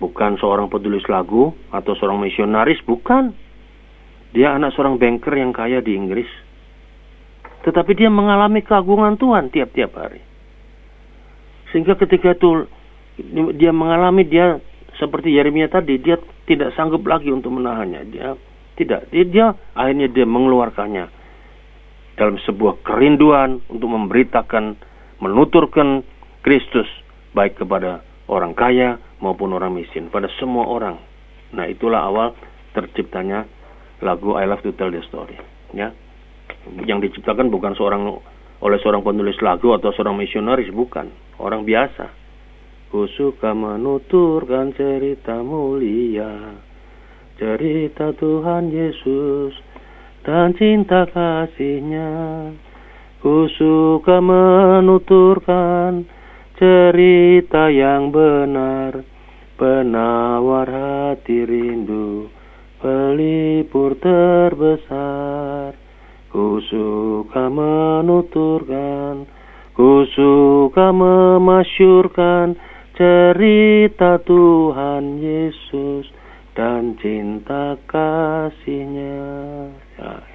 bukan 0.00 0.40
seorang 0.40 0.72
penulis 0.72 1.04
lagu 1.06 1.52
atau 1.68 1.92
seorang 1.96 2.20
misionaris 2.20 2.80
bukan. 2.88 3.36
Dia 4.34 4.56
anak 4.56 4.74
seorang 4.74 4.98
banker 4.98 5.36
yang 5.36 5.54
kaya 5.54 5.78
di 5.78 5.94
Inggris 5.94 6.26
tetapi 7.64 7.96
dia 7.96 8.12
mengalami 8.12 8.60
keagungan 8.60 9.16
Tuhan 9.16 9.48
tiap-tiap 9.48 9.96
hari. 9.96 10.20
Sehingga 11.72 11.96
ketika 11.96 12.36
itu 12.36 12.68
dia 13.56 13.72
mengalami 13.72 14.28
dia 14.28 14.60
seperti 15.00 15.32
Yeremia 15.32 15.72
tadi, 15.72 15.96
dia 15.96 16.20
tidak 16.44 16.76
sanggup 16.76 17.02
lagi 17.08 17.32
untuk 17.32 17.56
menahannya. 17.56 18.04
Dia 18.12 18.36
tidak, 18.76 19.08
dia, 19.08 19.24
dia 19.24 19.46
akhirnya 19.72 20.12
dia 20.12 20.28
mengeluarkannya 20.28 21.08
dalam 22.20 22.36
sebuah 22.44 22.84
kerinduan 22.84 23.64
untuk 23.72 23.90
memberitakan, 23.90 24.76
menuturkan 25.18 26.04
Kristus 26.44 26.86
baik 27.32 27.58
kepada 27.58 28.04
orang 28.28 28.52
kaya 28.54 29.00
maupun 29.18 29.56
orang 29.56 29.72
miskin, 29.72 30.12
pada 30.12 30.28
semua 30.36 30.68
orang. 30.68 31.00
Nah, 31.56 31.64
itulah 31.66 32.06
awal 32.06 32.36
terciptanya 32.76 33.48
lagu 34.04 34.36
I 34.36 34.44
Love 34.46 34.62
to 34.68 34.76
Tell 34.76 34.92
the 34.92 35.00
Story, 35.08 35.38
ya 35.72 35.90
yang 36.88 36.98
diciptakan 36.98 37.52
bukan 37.52 37.76
seorang 37.76 38.08
oleh 38.64 38.78
seorang 38.80 39.04
penulis 39.04 39.36
lagu 39.44 39.76
atau 39.76 39.92
seorang 39.92 40.16
misionaris 40.16 40.72
bukan. 40.72 41.10
Orang 41.36 41.66
biasa. 41.68 42.08
Ku 42.88 43.10
suka 43.10 43.52
menuturkan 43.52 44.70
cerita 44.72 45.42
mulia 45.42 46.54
cerita 47.34 48.14
Tuhan 48.14 48.70
Yesus 48.70 49.54
dan 50.22 50.54
cinta 50.54 51.06
kasihnya. 51.10 52.10
Ku 53.18 53.50
suka 53.50 54.20
menuturkan 54.20 56.06
cerita 56.54 57.72
yang 57.72 58.14
benar 58.14 59.02
penawar 59.58 60.68
hati 60.68 61.42
rindu 61.42 62.28
pelipur 62.78 63.96
terbesar 63.98 65.74
Ku 66.34 66.58
suka 66.66 67.46
menuturkan, 67.46 69.22
ku 69.70 70.02
suka 70.18 70.90
memasyurkan 70.90 72.58
cerita 72.98 74.18
Tuhan 74.18 75.22
Yesus 75.22 76.10
dan 76.58 76.98
cinta 76.98 77.78
kasihnya. 77.86 79.22
Ya. 79.94 80.26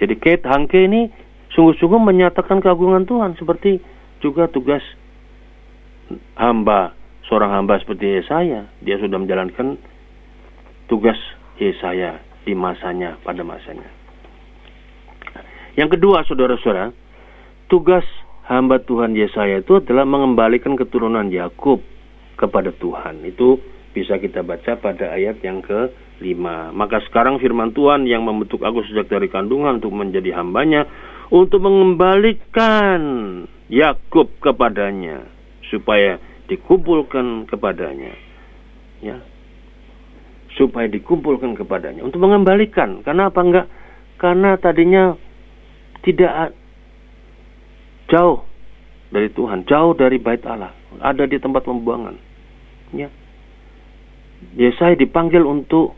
Jadi 0.00 0.16
Kate 0.16 0.48
Hangke 0.48 0.88
ini 0.88 1.12
sungguh-sungguh 1.52 2.00
menyatakan 2.00 2.64
keagungan 2.64 3.04
Tuhan 3.04 3.36
seperti 3.36 3.84
juga 4.24 4.48
tugas 4.48 4.80
hamba 6.40 6.96
seorang 7.28 7.60
hamba 7.60 7.76
seperti 7.76 8.24
Yesaya. 8.24 8.72
Dia 8.80 8.96
sudah 8.96 9.20
menjalankan 9.20 9.76
tugas 10.88 11.20
Yesaya 11.60 12.24
di 12.48 12.56
masanya 12.56 13.20
pada 13.20 13.44
masanya. 13.44 13.95
Yang 15.76 16.00
kedua, 16.00 16.24
saudara-saudara, 16.24 16.90
tugas 17.68 18.04
hamba 18.48 18.80
Tuhan 18.80 19.12
Yesaya 19.12 19.60
itu 19.60 19.78
adalah 19.78 20.08
mengembalikan 20.08 20.72
keturunan 20.74 21.28
Yakub 21.28 21.84
kepada 22.40 22.72
Tuhan. 22.72 23.20
Itu 23.28 23.60
bisa 23.92 24.16
kita 24.16 24.40
baca 24.40 24.80
pada 24.80 25.12
ayat 25.12 25.40
yang 25.44 25.60
ke-5. 25.60 26.40
Maka 26.72 27.04
sekarang 27.08 27.36
firman 27.40 27.76
Tuhan 27.76 28.08
yang 28.08 28.24
membentuk 28.24 28.64
aku 28.64 28.84
sejak 28.88 29.12
dari 29.12 29.28
kandungan 29.28 29.80
untuk 29.80 29.92
menjadi 29.92 30.40
hambanya, 30.40 30.88
untuk 31.28 31.60
mengembalikan 31.60 33.00
Yakub 33.68 34.32
kepadanya, 34.40 35.28
supaya 35.68 36.16
dikumpulkan 36.48 37.44
kepadanya. 37.52 38.16
Ya, 39.04 39.20
supaya 40.56 40.88
dikumpulkan 40.88 41.52
kepadanya 41.52 42.00
untuk 42.00 42.24
mengembalikan 42.24 43.04
karena 43.04 43.28
apa 43.28 43.40
enggak 43.44 43.66
karena 44.16 44.56
tadinya 44.56 45.20
tidak 46.04 46.52
jauh 48.10 48.44
dari 49.10 49.30
Tuhan, 49.30 49.64
jauh 49.70 49.94
dari 49.94 50.18
bait 50.18 50.42
Allah, 50.44 50.74
ada 51.00 51.24
di 51.24 51.38
tempat 51.38 51.62
pembuangan. 51.62 52.16
Ya. 52.94 53.08
Yesaya 54.56 54.98
dipanggil 54.98 55.42
untuk 55.42 55.96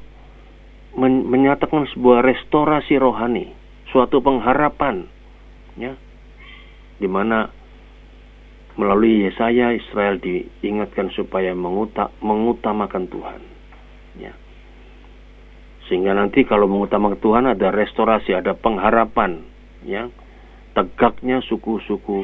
men 0.94 1.26
menyatakan 1.26 1.88
sebuah 1.94 2.22
restorasi 2.22 2.98
rohani, 2.98 3.50
suatu 3.90 4.22
pengharapan, 4.22 5.06
ya, 5.78 5.94
di 6.98 7.08
mana 7.11 7.50
melalui 8.78 9.26
Yesaya 9.26 9.74
Israel 9.74 10.22
diingatkan 10.22 11.11
supaya 11.14 11.50
mengutak, 11.50 12.14
mengutamakan 12.22 13.11
Tuhan, 13.11 13.42
ya 14.22 14.32
Sehingga 15.90 16.14
nanti 16.14 16.44
kalau 16.44 16.68
mengutamakan 16.68 17.18
Tuhan 17.18 17.44
ada 17.48 17.72
restorasi, 17.72 18.37
ada 18.37 18.54
pengharapan, 18.54 19.47
ya. 19.84 20.10
Tegaknya 20.74 21.42
suku-suku 21.42 22.22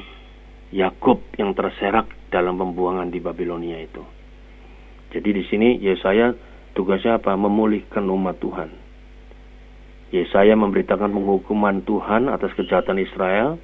Yakub 0.75 1.23
yang 1.39 1.55
terserak 1.55 2.07
dalam 2.31 2.59
pembuangan 2.59 3.11
di 3.11 3.19
Babilonia 3.23 3.79
itu. 3.83 4.03
Jadi 5.15 5.31
di 5.31 5.43
sini 5.47 5.69
Yesaya 5.79 6.35
tugasnya 6.75 7.23
apa? 7.23 7.39
Memulihkan 7.39 8.03
umat 8.11 8.43
Tuhan. 8.43 8.71
Yesaya 10.11 10.55
memberitakan 10.55 11.11
penghukuman 11.11 11.83
Tuhan 11.83 12.31
atas 12.31 12.55
kejahatan 12.55 13.03
Israel, 13.03 13.59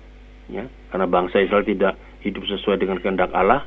ya, 0.50 0.66
karena 0.90 1.06
bangsa 1.06 1.38
Israel 1.38 1.62
tidak 1.62 1.94
hidup 2.26 2.42
sesuai 2.46 2.82
dengan 2.82 2.98
kehendak 2.98 3.30
Allah. 3.30 3.66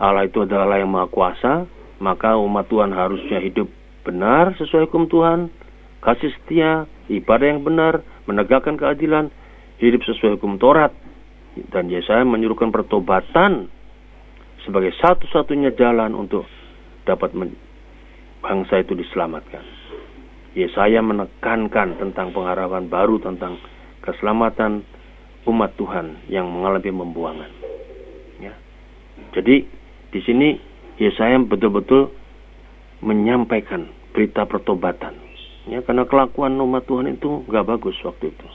Allah 0.00 0.24
itu 0.24 0.40
adalah 0.44 0.64
Allah 0.64 0.80
yang 0.80 0.92
maha 0.92 1.12
kuasa, 1.12 1.68
maka 2.00 2.40
umat 2.40 2.72
Tuhan 2.72 2.92
harusnya 2.96 3.36
hidup 3.44 3.68
benar 4.00 4.56
sesuai 4.56 4.88
hukum 4.88 5.12
Tuhan, 5.12 5.52
kasih 6.00 6.32
setia, 6.40 6.88
ibadah 7.12 7.46
yang 7.56 7.62
benar, 7.64 8.04
menegakkan 8.24 8.76
keadilan, 8.80 9.28
hidup 9.80 10.00
sesuai 10.04 10.40
hukum 10.40 10.56
Taurat. 10.56 10.92
Dan 11.74 11.90
Yesaya 11.90 12.22
menyuruhkan 12.22 12.70
pertobatan 12.70 13.66
sebagai 14.62 14.94
satu-satunya 15.02 15.74
jalan 15.74 16.14
untuk 16.14 16.46
dapat 17.04 17.34
bangsa 18.40 18.80
itu 18.80 18.94
diselamatkan. 18.94 19.64
Yesaya 20.54 21.02
menekankan 21.02 21.98
tentang 21.98 22.34
pengharapan 22.34 22.90
baru 22.90 23.22
tentang 23.22 23.58
keselamatan 24.02 24.82
umat 25.46 25.74
Tuhan 25.78 26.26
yang 26.26 26.50
mengalami 26.50 26.90
pembuangan. 26.90 27.50
Ya. 28.42 28.54
Jadi 29.36 29.66
di 30.10 30.20
sini 30.26 30.58
Yesaya 30.98 31.38
betul-betul 31.40 32.10
menyampaikan 33.00 33.88
berita 34.12 34.44
pertobatan. 34.44 35.29
Ya, 35.70 35.86
karena 35.86 36.02
kelakuan 36.02 36.58
umat 36.58 36.82
Tuhan 36.90 37.06
itu 37.14 37.46
gak 37.46 37.62
bagus 37.62 37.94
waktu 38.02 38.34
itu, 38.34 38.48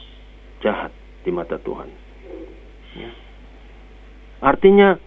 jahat 0.60 0.92
di 1.24 1.32
mata 1.32 1.56
Tuhan. 1.56 1.88
Ya. 2.92 3.10
Artinya 4.44 5.00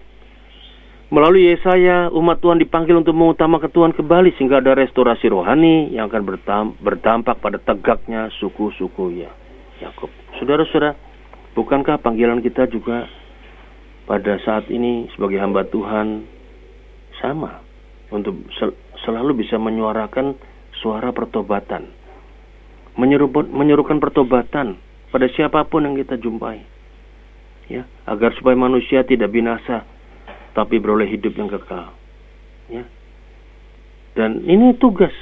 Melalui 1.09 1.49
Yesaya, 1.49 2.13
umat 2.13 2.37
Tuhan 2.37 2.61
dipanggil 2.61 2.93
untuk 2.93 3.17
mengutamakan 3.17 3.73
Tuhan 3.73 3.93
kembali 3.97 4.29
sehingga 4.37 4.61
ada 4.61 4.77
restorasi 4.77 5.25
rohani 5.33 5.89
yang 5.89 6.05
akan 6.05 6.21
berdampak 6.77 7.41
pada 7.41 7.57
tegaknya 7.57 8.29
suku-suku 8.37 9.17
ya 9.17 9.33
Yakub. 9.81 10.13
Saudara-saudara, 10.37 10.93
bukankah 11.57 11.97
panggilan 12.05 12.45
kita 12.45 12.69
juga 12.69 13.09
pada 14.05 14.37
saat 14.45 14.69
ini 14.69 15.09
sebagai 15.17 15.41
hamba 15.41 15.65
Tuhan 15.65 16.29
sama 17.17 17.65
untuk 18.13 18.45
sel 18.61 18.77
selalu 19.01 19.41
bisa 19.41 19.57
menyuarakan 19.57 20.37
suara 20.77 21.09
pertobatan, 21.09 21.89
menyerukan 22.95 23.97
pertobatan 23.99 24.79
pada 25.09 25.27
siapa 25.33 25.65
pun 25.65 25.85
yang 25.85 25.97
kita 25.97 26.17
jumpai, 26.21 26.61
ya, 27.69 27.85
agar 28.05 28.33
supaya 28.37 28.57
manusia 28.57 29.01
tidak 29.05 29.33
binasa, 29.33 29.85
tapi 30.53 30.77
beroleh 30.77 31.09
hidup 31.09 31.33
yang 31.33 31.49
kekal. 31.49 31.93
Ya. 32.69 32.85
Dan 34.13 34.45
ini 34.45 34.77
tugas. 34.77 35.13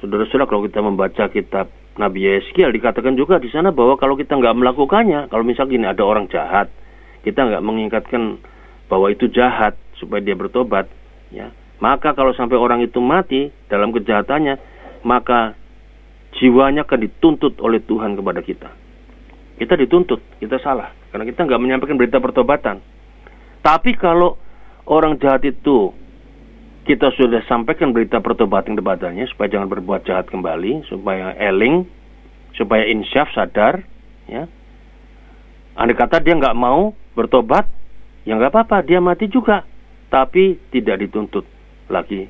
Saudara-saudara 0.00 0.50
kalau 0.50 0.66
kita 0.66 0.82
membaca 0.82 1.30
kitab 1.30 1.70
Nabi 1.94 2.24
Yeskiel 2.26 2.72
dikatakan 2.74 3.14
juga 3.14 3.38
di 3.38 3.52
sana 3.52 3.70
bahwa 3.70 3.94
kalau 4.00 4.16
kita 4.18 4.34
nggak 4.34 4.56
melakukannya, 4.56 5.28
kalau 5.30 5.44
misalnya 5.44 5.72
gini 5.72 5.86
ada 5.88 6.02
orang 6.02 6.26
jahat, 6.28 6.68
kita 7.22 7.38
nggak 7.38 7.62
mengingatkan 7.62 8.40
bahwa 8.90 9.08
itu 9.08 9.30
jahat 9.30 9.78
supaya 9.96 10.20
dia 10.20 10.36
bertobat, 10.36 10.90
ya. 11.30 11.54
Maka 11.78 12.14
kalau 12.14 12.30
sampai 12.34 12.58
orang 12.58 12.78
itu 12.82 13.02
mati 13.02 13.50
dalam 13.66 13.90
kejahatannya, 13.90 14.58
maka 15.02 15.58
jiwanya 16.38 16.88
akan 16.88 17.00
dituntut 17.08 17.60
oleh 17.60 17.82
Tuhan 17.84 18.16
kepada 18.16 18.40
kita. 18.40 18.70
Kita 19.60 19.74
dituntut, 19.76 20.20
kita 20.40 20.58
salah 20.58 20.90
karena 21.12 21.28
kita 21.28 21.44
nggak 21.44 21.60
menyampaikan 21.60 22.00
berita 22.00 22.18
pertobatan. 22.18 22.80
Tapi 23.62 23.94
kalau 23.94 24.40
orang 24.88 25.20
jahat 25.20 25.44
itu 25.46 25.94
kita 26.82 27.14
sudah 27.14 27.46
sampaikan 27.46 27.94
berita 27.94 28.18
pertobatan 28.18 28.74
kepadanya 28.74 29.28
supaya 29.30 29.54
jangan 29.54 29.70
berbuat 29.70 30.02
jahat 30.02 30.26
kembali, 30.26 30.82
supaya 30.90 31.30
eling, 31.38 31.86
supaya 32.58 32.90
insyaf 32.90 33.30
sadar, 33.30 33.86
ya. 34.26 34.50
Andai 35.78 35.94
kata 35.94 36.18
dia 36.18 36.34
nggak 36.34 36.58
mau 36.58 36.90
bertobat, 37.14 37.70
ya 38.26 38.34
nggak 38.34 38.50
apa-apa, 38.50 38.82
dia 38.82 38.98
mati 38.98 39.30
juga, 39.30 39.62
tapi 40.10 40.58
tidak 40.74 41.06
dituntut 41.06 41.46
lagi 41.86 42.26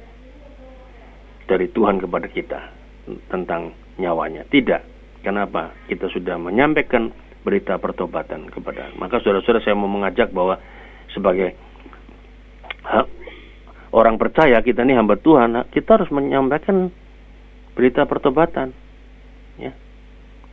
dari 1.48 1.66
Tuhan 1.72 1.96
kepada 1.96 2.28
kita 2.28 2.60
tentang 3.32 3.72
nyawanya. 3.96 4.48
Tidak. 4.48 4.82
Kenapa? 5.22 5.74
Kita 5.86 6.10
sudah 6.10 6.38
menyampaikan 6.38 7.12
berita 7.42 7.78
pertobatan 7.78 8.48
kepada. 8.50 8.94
Maka 8.98 9.18
saudara-saudara 9.22 9.62
saya 9.62 9.74
mau 9.74 9.90
mengajak 9.90 10.30
bahwa 10.30 10.58
sebagai 11.10 11.54
orang 13.94 14.16
percaya 14.18 14.58
kita 14.62 14.82
ini 14.86 14.94
hamba 14.94 15.18
Tuhan, 15.18 15.68
kita 15.70 16.00
harus 16.00 16.10
menyampaikan 16.10 16.90
berita 17.74 18.06
pertobatan. 18.06 18.74
Ya. 19.58 19.74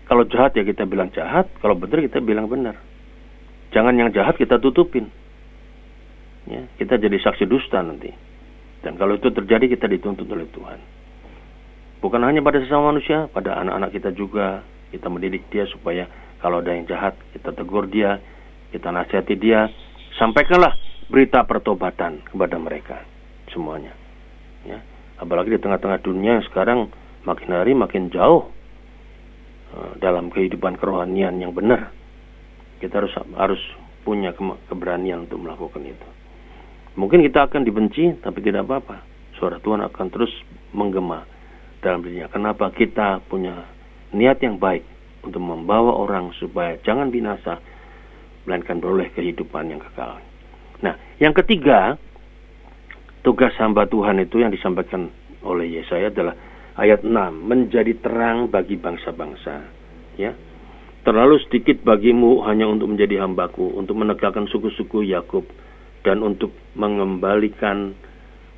Kalau 0.10 0.26
jahat 0.26 0.58
ya 0.58 0.66
kita 0.66 0.90
bilang 0.90 1.14
jahat, 1.14 1.50
kalau 1.62 1.78
benar 1.78 2.02
kita 2.02 2.20
bilang 2.20 2.50
benar. 2.50 2.78
Jangan 3.70 3.94
yang 3.94 4.10
jahat 4.10 4.34
kita 4.42 4.58
tutupin. 4.58 5.14
Ya, 6.50 6.66
kita 6.82 6.98
jadi 6.98 7.14
saksi 7.22 7.46
dusta 7.46 7.86
nanti. 7.86 8.10
Dan 8.82 8.98
kalau 8.98 9.22
itu 9.22 9.30
terjadi 9.30 9.70
kita 9.70 9.86
dituntut 9.86 10.26
oleh 10.26 10.50
Tuhan. 10.50 10.80
Bukan 12.00 12.24
hanya 12.24 12.40
pada 12.40 12.64
sesama 12.64 12.96
manusia, 12.96 13.28
pada 13.32 13.60
anak-anak 13.60 13.92
kita 13.92 14.10
juga. 14.16 14.64
Kita 14.90 15.06
mendidik 15.06 15.46
dia 15.54 15.70
supaya 15.70 16.10
kalau 16.42 16.64
ada 16.66 16.74
yang 16.74 16.90
jahat, 16.90 17.14
kita 17.36 17.54
tegur 17.54 17.86
dia, 17.86 18.18
kita 18.74 18.90
nasihati 18.90 19.38
dia, 19.38 19.70
sampaikanlah 20.18 20.74
berita 21.12 21.46
pertobatan 21.46 22.26
kepada 22.26 22.58
mereka 22.58 22.98
semuanya. 23.52 23.94
Ya. 24.66 24.82
Apalagi 25.20 25.54
di 25.54 25.62
tengah-tengah 25.62 26.00
dunia 26.02 26.40
sekarang 26.48 26.90
makin 27.28 27.50
hari 27.52 27.76
makin 27.76 28.08
jauh 28.10 28.48
uh, 29.76 29.94
dalam 30.00 30.32
kehidupan 30.32 30.80
kerohanian 30.80 31.38
yang 31.38 31.52
benar. 31.52 31.92
Kita 32.80 33.04
harus 33.04 33.12
harus 33.36 33.62
punya 34.08 34.32
ke 34.32 34.42
keberanian 34.72 35.28
untuk 35.28 35.44
melakukan 35.44 35.84
itu. 35.84 36.10
Mungkin 36.96 37.20
kita 37.28 37.52
akan 37.52 37.68
dibenci, 37.68 38.16
tapi 38.24 38.40
tidak 38.40 38.66
apa-apa. 38.66 39.04
Suara 39.36 39.60
Tuhan 39.60 39.84
akan 39.84 40.08
terus 40.08 40.32
menggema 40.72 41.28
dalam 41.80 42.04
dirinya. 42.04 42.32
Kenapa 42.32 42.72
kita 42.72 43.24
punya 43.28 43.68
niat 44.16 44.40
yang 44.44 44.60
baik 44.60 44.84
untuk 45.24 45.44
membawa 45.44 45.96
orang 46.00 46.32
supaya 46.40 46.80
jangan 46.84 47.12
binasa, 47.12 47.60
melainkan 48.48 48.80
beroleh 48.80 49.12
kehidupan 49.14 49.70
yang 49.70 49.82
kekal. 49.84 50.20
Nah, 50.80 50.96
yang 51.20 51.36
ketiga, 51.36 52.00
tugas 53.22 53.52
hamba 53.60 53.86
Tuhan 53.86 54.24
itu 54.24 54.40
yang 54.40 54.50
disampaikan 54.50 55.12
oleh 55.44 55.68
Yesaya 55.80 56.12
adalah 56.12 56.36
ayat 56.80 57.04
6, 57.04 57.12
menjadi 57.44 57.92
terang 58.00 58.48
bagi 58.48 58.80
bangsa-bangsa. 58.80 59.68
Ya. 60.16 60.32
Terlalu 61.04 61.40
sedikit 61.48 61.80
bagimu 61.84 62.44
hanya 62.44 62.68
untuk 62.68 62.92
menjadi 62.92 63.24
hambaku, 63.24 63.76
untuk 63.76 63.96
menegakkan 64.00 64.48
suku-suku 64.52 65.08
Yakub 65.08 65.48
dan 66.04 66.24
untuk 66.24 66.52
mengembalikan 66.76 67.96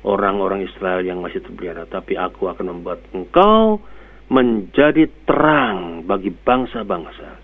orang-orang 0.02 0.66
Israel 0.66 1.02
yang 1.02 1.22
masih 1.22 1.42
terpelihara. 1.42 1.86
Tapi 1.86 2.18
aku 2.18 2.50
akan 2.50 2.78
membuat 2.78 3.02
engkau 3.14 3.82
menjadi 4.30 5.06
terang 5.26 6.06
bagi 6.06 6.30
bangsa-bangsa 6.32 7.38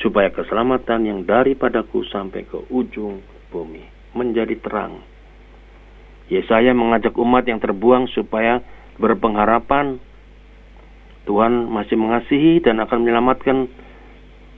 supaya 0.00 0.32
keselamatan 0.32 1.06
yang 1.06 1.18
daripadaku 1.22 2.02
sampai 2.08 2.48
ke 2.48 2.58
ujung 2.72 3.22
bumi 3.52 3.84
menjadi 4.16 4.56
terang. 4.58 5.04
Yesaya 6.32 6.72
mengajak 6.72 7.12
umat 7.18 7.44
yang 7.44 7.60
terbuang 7.60 8.08
supaya 8.10 8.64
berpengharapan 8.96 10.00
Tuhan 11.22 11.70
masih 11.70 11.94
mengasihi 12.00 12.64
dan 12.64 12.82
akan 12.82 13.04
menyelamatkan 13.04 13.70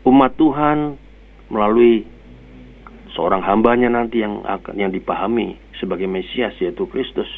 umat 0.06 0.32
Tuhan 0.38 0.96
melalui 1.52 2.08
seorang 3.12 3.44
hambanya 3.44 3.92
nanti 3.92 4.24
yang 4.24 4.42
akan 4.46 4.74
yang 4.80 4.90
dipahami 4.94 5.60
sebagai 5.84 6.08
Mesias 6.08 6.56
yaitu 6.64 6.88
Kristus. 6.88 7.28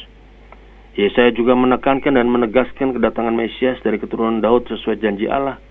Yesaya 0.97 1.29
juga 1.35 1.53
menekankan 1.53 2.15
dan 2.15 2.25
menegaskan 2.25 2.95
kedatangan 2.95 3.35
Mesias 3.35 3.77
dari 3.85 4.01
keturunan 4.01 4.41
Daud 4.41 4.65
sesuai 4.65 4.97
janji 4.97 5.29
Allah. 5.29 5.61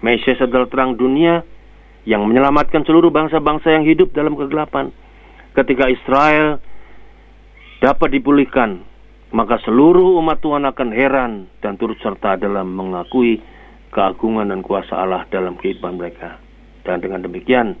Mesias 0.00 0.40
adalah 0.40 0.70
terang 0.70 0.96
dunia 0.96 1.44
yang 2.08 2.24
menyelamatkan 2.24 2.86
seluruh 2.88 3.12
bangsa-bangsa 3.12 3.76
yang 3.76 3.84
hidup 3.84 4.16
dalam 4.16 4.32
kegelapan. 4.38 4.88
Ketika 5.52 5.90
Israel 5.92 6.62
dapat 7.84 8.16
dipulihkan, 8.16 8.80
maka 9.36 9.60
seluruh 9.68 10.16
umat 10.24 10.40
Tuhan 10.40 10.64
akan 10.64 10.88
heran 10.96 11.32
dan 11.60 11.76
turut 11.76 12.00
serta 12.00 12.40
dalam 12.40 12.72
mengakui 12.72 13.44
keagungan 13.92 14.48
dan 14.48 14.64
kuasa 14.64 14.96
Allah 14.96 15.28
dalam 15.28 15.60
kehidupan 15.60 16.00
mereka. 16.00 16.40
Dan 16.88 17.04
dengan 17.04 17.20
demikian, 17.20 17.76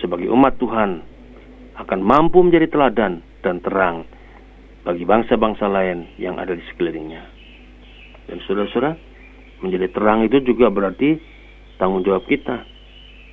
sebagai 0.00 0.32
umat 0.32 0.56
Tuhan 0.56 1.04
akan 1.76 2.00
mampu 2.00 2.40
menjadi 2.40 2.68
teladan 2.72 3.27
dan 3.42 3.62
terang 3.62 4.04
bagi 4.82 5.04
bangsa-bangsa 5.04 5.68
lain 5.68 6.16
yang 6.16 6.40
ada 6.40 6.56
di 6.56 6.64
sekelilingnya. 6.72 7.22
Dan 8.28 8.38
saudara-saudara, 8.44 8.96
menjadi 9.64 9.88
terang 9.90 10.24
itu 10.24 10.40
juga 10.44 10.70
berarti 10.70 11.18
tanggung 11.76 12.04
jawab 12.06 12.24
kita 12.26 12.64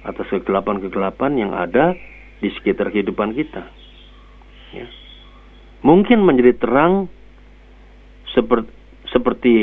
atas 0.05 0.27
kegelapan-kegelapan 0.29 1.31
yang 1.35 1.51
ada 1.53 1.97
di 2.39 2.49
sekitar 2.53 2.93
kehidupan 2.93 3.33
kita. 3.33 3.63
Ya. 4.75 4.87
Mungkin 5.85 6.21
menjadi 6.21 6.57
terang 6.57 7.09
seperti, 8.33 8.71
seperti 9.09 9.55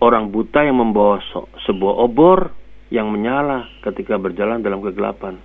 orang 0.00 0.28
buta 0.28 0.64
yang 0.64 0.80
membawa 0.80 1.20
sebuah 1.64 1.94
obor 2.04 2.52
yang 2.92 3.08
menyala 3.08 3.66
ketika 3.82 4.20
berjalan 4.20 4.60
dalam 4.60 4.84
kegelapan. 4.84 5.40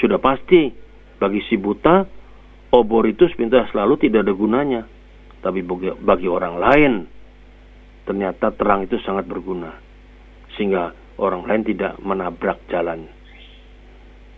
Sudah 0.00 0.18
pasti 0.18 0.72
bagi 1.20 1.44
si 1.46 1.60
buta 1.60 2.08
obor 2.72 3.04
itu 3.06 3.28
sebentar 3.30 3.68
selalu 3.70 4.00
tidak 4.00 4.26
ada 4.26 4.34
gunanya. 4.34 4.82
Tapi 5.42 5.60
bagi, 5.62 5.90
bagi 6.00 6.28
orang 6.30 6.56
lain 6.58 6.92
ternyata 8.02 8.50
terang 8.56 8.88
itu 8.88 8.98
sangat 9.04 9.28
berguna. 9.28 9.76
Sehingga 10.56 10.90
orang 11.20 11.46
lain 11.46 11.62
tidak 11.62 12.00
menabrak 12.02 12.64
jalan 12.66 13.06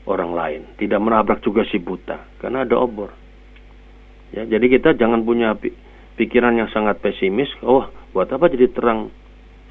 orang 0.04 0.32
lain. 0.36 0.62
Tidak 0.76 1.00
menabrak 1.00 1.40
juga 1.40 1.64
si 1.68 1.80
buta. 1.80 2.40
Karena 2.40 2.64
ada 2.64 2.76
obor. 2.76 3.12
Ya, 4.34 4.44
jadi 4.44 4.66
kita 4.66 4.98
jangan 4.98 5.22
punya 5.22 5.54
pikiran 6.18 6.56
yang 6.58 6.68
sangat 6.72 7.00
pesimis. 7.00 7.48
Oh, 7.64 7.88
buat 8.12 8.28
apa 8.32 8.50
jadi 8.50 8.68
terang? 8.72 9.12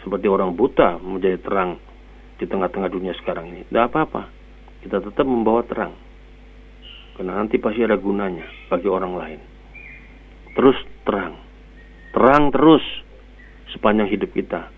Seperti 0.01 0.27
orang 0.27 0.53
buta 0.53 0.99
menjadi 0.99 1.39
terang 1.39 1.79
di 2.37 2.45
tengah-tengah 2.45 2.89
dunia 2.91 3.13
sekarang 3.23 3.51
ini. 3.55 3.61
Tidak 3.67 3.83
apa-apa. 3.87 4.27
Kita 4.83 4.99
tetap 4.99 5.23
membawa 5.23 5.63
terang. 5.63 5.95
Karena 7.13 7.37
nanti 7.37 7.61
pasti 7.61 7.85
ada 7.85 7.97
gunanya 7.97 8.45
bagi 8.69 8.89
orang 8.89 9.13
lain. 9.13 9.39
Terus 10.57 10.77
terang. 11.05 11.37
Terang 12.13 12.49
terus 12.49 12.81
sepanjang 13.73 14.09
hidup 14.09 14.33
kita. 14.33 14.69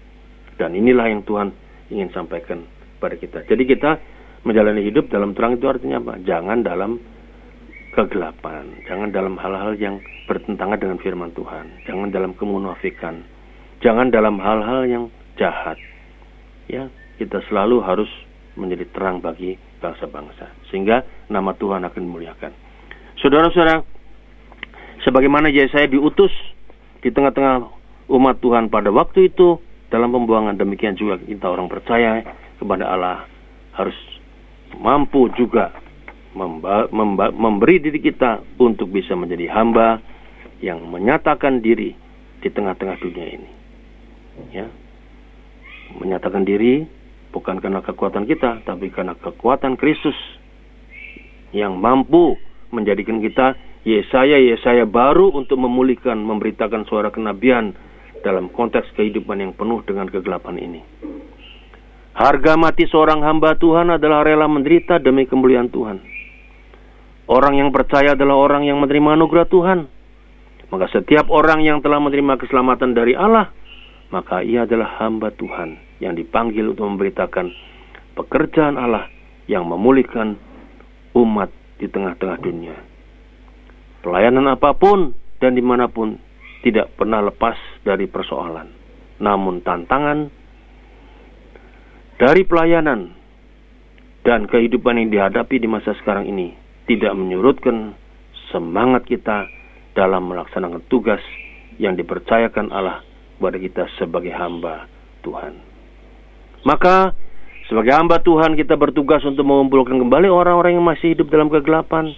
Dan 0.56 0.76
inilah 0.76 1.12
yang 1.12 1.24
Tuhan 1.24 1.52
ingin 1.92 2.12
sampaikan 2.16 2.64
pada 3.00 3.16
kita. 3.20 3.44
Jadi 3.48 3.64
kita 3.68 4.00
menjalani 4.48 4.84
hidup 4.84 5.12
dalam 5.12 5.36
terang 5.36 5.60
itu 5.60 5.68
artinya 5.68 6.00
apa? 6.00 6.20
Jangan 6.24 6.64
dalam 6.64 7.00
kegelapan. 7.96 8.68
Jangan 8.88 9.10
dalam 9.12 9.36
hal-hal 9.40 9.76
yang 9.80 10.00
bertentangan 10.28 10.80
dengan 10.80 10.98
firman 11.00 11.32
Tuhan. 11.32 11.88
Jangan 11.88 12.08
dalam 12.12 12.32
kemunafikan. 12.36 13.24
Jangan 13.80 14.12
dalam 14.12 14.40
hal-hal 14.40 14.82
yang 14.88 15.04
jahat. 15.40 15.80
Ya, 16.68 16.88
kita 17.20 17.44
selalu 17.48 17.84
harus 17.84 18.12
menjadi 18.56 18.88
terang 18.92 19.20
bagi 19.20 19.60
bangsa-bangsa. 19.86 20.50
Sehingga 20.74 21.06
nama 21.30 21.54
Tuhan 21.54 21.86
akan 21.86 22.02
dimuliakan. 22.02 22.52
Saudara-saudara, 23.22 23.86
sebagaimana 25.06 25.54
Yesaya 25.54 25.86
diutus 25.86 26.34
di 27.06 27.14
tengah-tengah 27.14 27.70
umat 28.10 28.42
Tuhan 28.42 28.74
pada 28.74 28.90
waktu 28.90 29.30
itu 29.30 29.62
dalam 29.94 30.10
pembuangan 30.10 30.58
demikian 30.58 30.98
juga 30.98 31.22
kita 31.22 31.46
orang 31.46 31.70
percaya 31.70 32.26
kepada 32.58 32.90
Allah 32.90 33.30
harus 33.78 33.96
mampu 34.82 35.30
juga 35.38 35.72
memba, 36.36 36.92
memba, 36.92 37.32
memberi 37.32 37.80
diri 37.80 38.00
kita 38.04 38.44
untuk 38.60 38.92
bisa 38.92 39.16
menjadi 39.16 39.48
hamba 39.56 40.04
yang 40.60 40.84
menyatakan 40.84 41.64
diri 41.64 41.96
di 42.44 42.50
tengah-tengah 42.52 42.98
dunia 43.00 43.28
ini. 43.40 43.50
Ya. 44.52 44.68
Menyatakan 45.96 46.44
diri 46.44 46.84
bukan 47.36 47.60
karena 47.60 47.84
kekuatan 47.84 48.24
kita, 48.24 48.64
tapi 48.64 48.88
karena 48.88 49.12
kekuatan 49.20 49.76
Kristus 49.76 50.16
yang 51.52 51.76
mampu 51.76 52.40
menjadikan 52.72 53.20
kita 53.20 53.60
Yesaya 53.84 54.40
Yesaya 54.40 54.88
baru 54.88 55.36
untuk 55.36 55.60
memulihkan, 55.60 56.16
memberitakan 56.16 56.88
suara 56.88 57.12
kenabian 57.12 57.76
dalam 58.24 58.48
konteks 58.48 58.96
kehidupan 58.96 59.44
yang 59.44 59.52
penuh 59.52 59.84
dengan 59.84 60.08
kegelapan 60.08 60.56
ini. 60.58 60.82
Harga 62.16 62.56
mati 62.56 62.88
seorang 62.88 63.20
hamba 63.28 63.60
Tuhan 63.60 63.92
adalah 63.92 64.24
rela 64.24 64.48
menderita 64.48 65.04
demi 65.04 65.28
kemuliaan 65.28 65.68
Tuhan. 65.68 66.00
Orang 67.28 67.60
yang 67.60 67.76
percaya 67.76 68.16
adalah 68.16 68.40
orang 68.40 68.64
yang 68.64 68.80
menerima 68.80 69.20
anugerah 69.20 69.46
Tuhan. 69.52 69.80
Maka 70.72 70.86
setiap 70.96 71.30
orang 71.30 71.62
yang 71.62 71.84
telah 71.84 72.00
menerima 72.02 72.40
keselamatan 72.42 72.96
dari 72.96 73.14
Allah, 73.14 73.52
maka 74.10 74.46
ia 74.46 74.68
adalah 74.68 75.02
hamba 75.02 75.34
Tuhan 75.34 76.02
yang 76.04 76.14
dipanggil 76.14 76.76
untuk 76.76 76.86
memberitakan 76.86 77.50
pekerjaan 78.16 78.78
Allah 78.78 79.10
yang 79.50 79.66
memulihkan 79.66 80.38
umat 81.16 81.50
di 81.80 81.88
tengah-tengah 81.90 82.38
dunia. 82.42 82.76
Pelayanan 84.06 84.54
apa 84.54 84.78
pun 84.78 85.16
dan 85.42 85.58
di 85.58 85.64
mana 85.66 85.90
pun 85.90 86.18
tidak 86.62 86.94
pernah 86.98 87.22
lepas 87.22 87.58
dari 87.86 88.06
persoalan. 88.10 88.70
Namun 89.22 89.62
tantangan 89.62 90.30
dari 92.18 92.44
pelayanan 92.48 93.12
dan 94.26 94.50
kehidupan 94.50 94.98
yang 94.98 95.10
dihadapi 95.14 95.62
di 95.62 95.68
masa 95.70 95.94
sekarang 96.02 96.26
ini 96.26 96.58
tidak 96.90 97.14
menyurutkan 97.14 97.94
semangat 98.50 99.06
kita 99.06 99.46
dalam 99.96 100.28
melaksanakan 100.30 100.84
tugas 100.90 101.22
yang 101.78 101.94
dipercayakan 101.96 102.72
Allah 102.72 103.04
kepada 103.38 103.58
kita 103.60 103.84
sebagai 104.00 104.32
hamba 104.32 104.88
Tuhan. 105.22 105.60
Maka 106.66 107.14
sebagai 107.70 107.94
hamba 107.94 108.22
Tuhan 108.22 108.58
kita 108.58 108.78
bertugas 108.78 109.22
untuk 109.26 109.46
mengumpulkan 109.46 109.98
kembali 109.98 110.30
orang-orang 110.30 110.78
yang 110.78 110.86
masih 110.86 111.14
hidup 111.14 111.30
dalam 111.30 111.50
kegelapan 111.50 112.14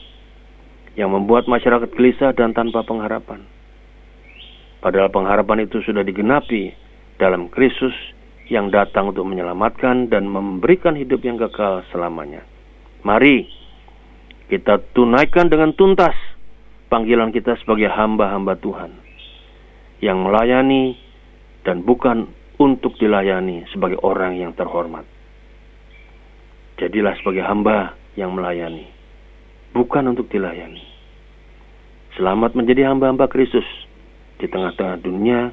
yang 0.98 1.14
membuat 1.14 1.46
masyarakat 1.46 1.94
gelisah 1.94 2.34
dan 2.34 2.52
tanpa 2.52 2.82
pengharapan. 2.84 3.46
Padahal 4.82 5.10
pengharapan 5.10 5.66
itu 5.66 5.82
sudah 5.84 6.02
digenapi 6.02 6.74
dalam 7.18 7.50
Kristus 7.50 7.94
yang 8.48 8.72
datang 8.72 9.12
untuk 9.12 9.28
menyelamatkan 9.28 10.08
dan 10.08 10.30
memberikan 10.30 10.96
hidup 10.96 11.20
yang 11.26 11.36
kekal 11.36 11.84
selamanya. 11.92 12.46
Mari 13.04 13.48
kita 14.48 14.80
tunaikan 14.96 15.52
dengan 15.52 15.76
tuntas 15.76 16.16
panggilan 16.88 17.36
kita 17.36 17.60
sebagai 17.60 17.92
hamba-hamba 17.92 18.56
Tuhan 18.64 18.92
yang 20.00 20.24
melayani 20.24 20.96
dan 21.68 21.84
bukan 21.84 22.32
untuk 22.64 22.96
dilayani 22.96 23.68
sebagai 23.76 24.00
orang 24.00 24.40
yang 24.40 24.56
terhormat. 24.56 25.04
Jadilah 26.80 27.12
sebagai 27.20 27.44
hamba 27.44 28.00
yang 28.16 28.32
melayani, 28.32 28.88
bukan 29.76 30.16
untuk 30.16 30.32
dilayani. 30.32 30.80
Selamat 32.16 32.56
menjadi 32.56 32.88
hamba-hamba 32.88 33.28
Kristus 33.28 33.68
di 34.40 34.48
tengah-tengah 34.48 35.04
dunia 35.04 35.52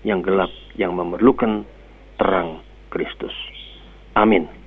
yang 0.00 0.24
gelap, 0.24 0.50
yang 0.80 0.96
memerlukan 0.96 1.68
terang 2.16 2.64
Kristus. 2.88 3.34
Amin. 4.16 4.59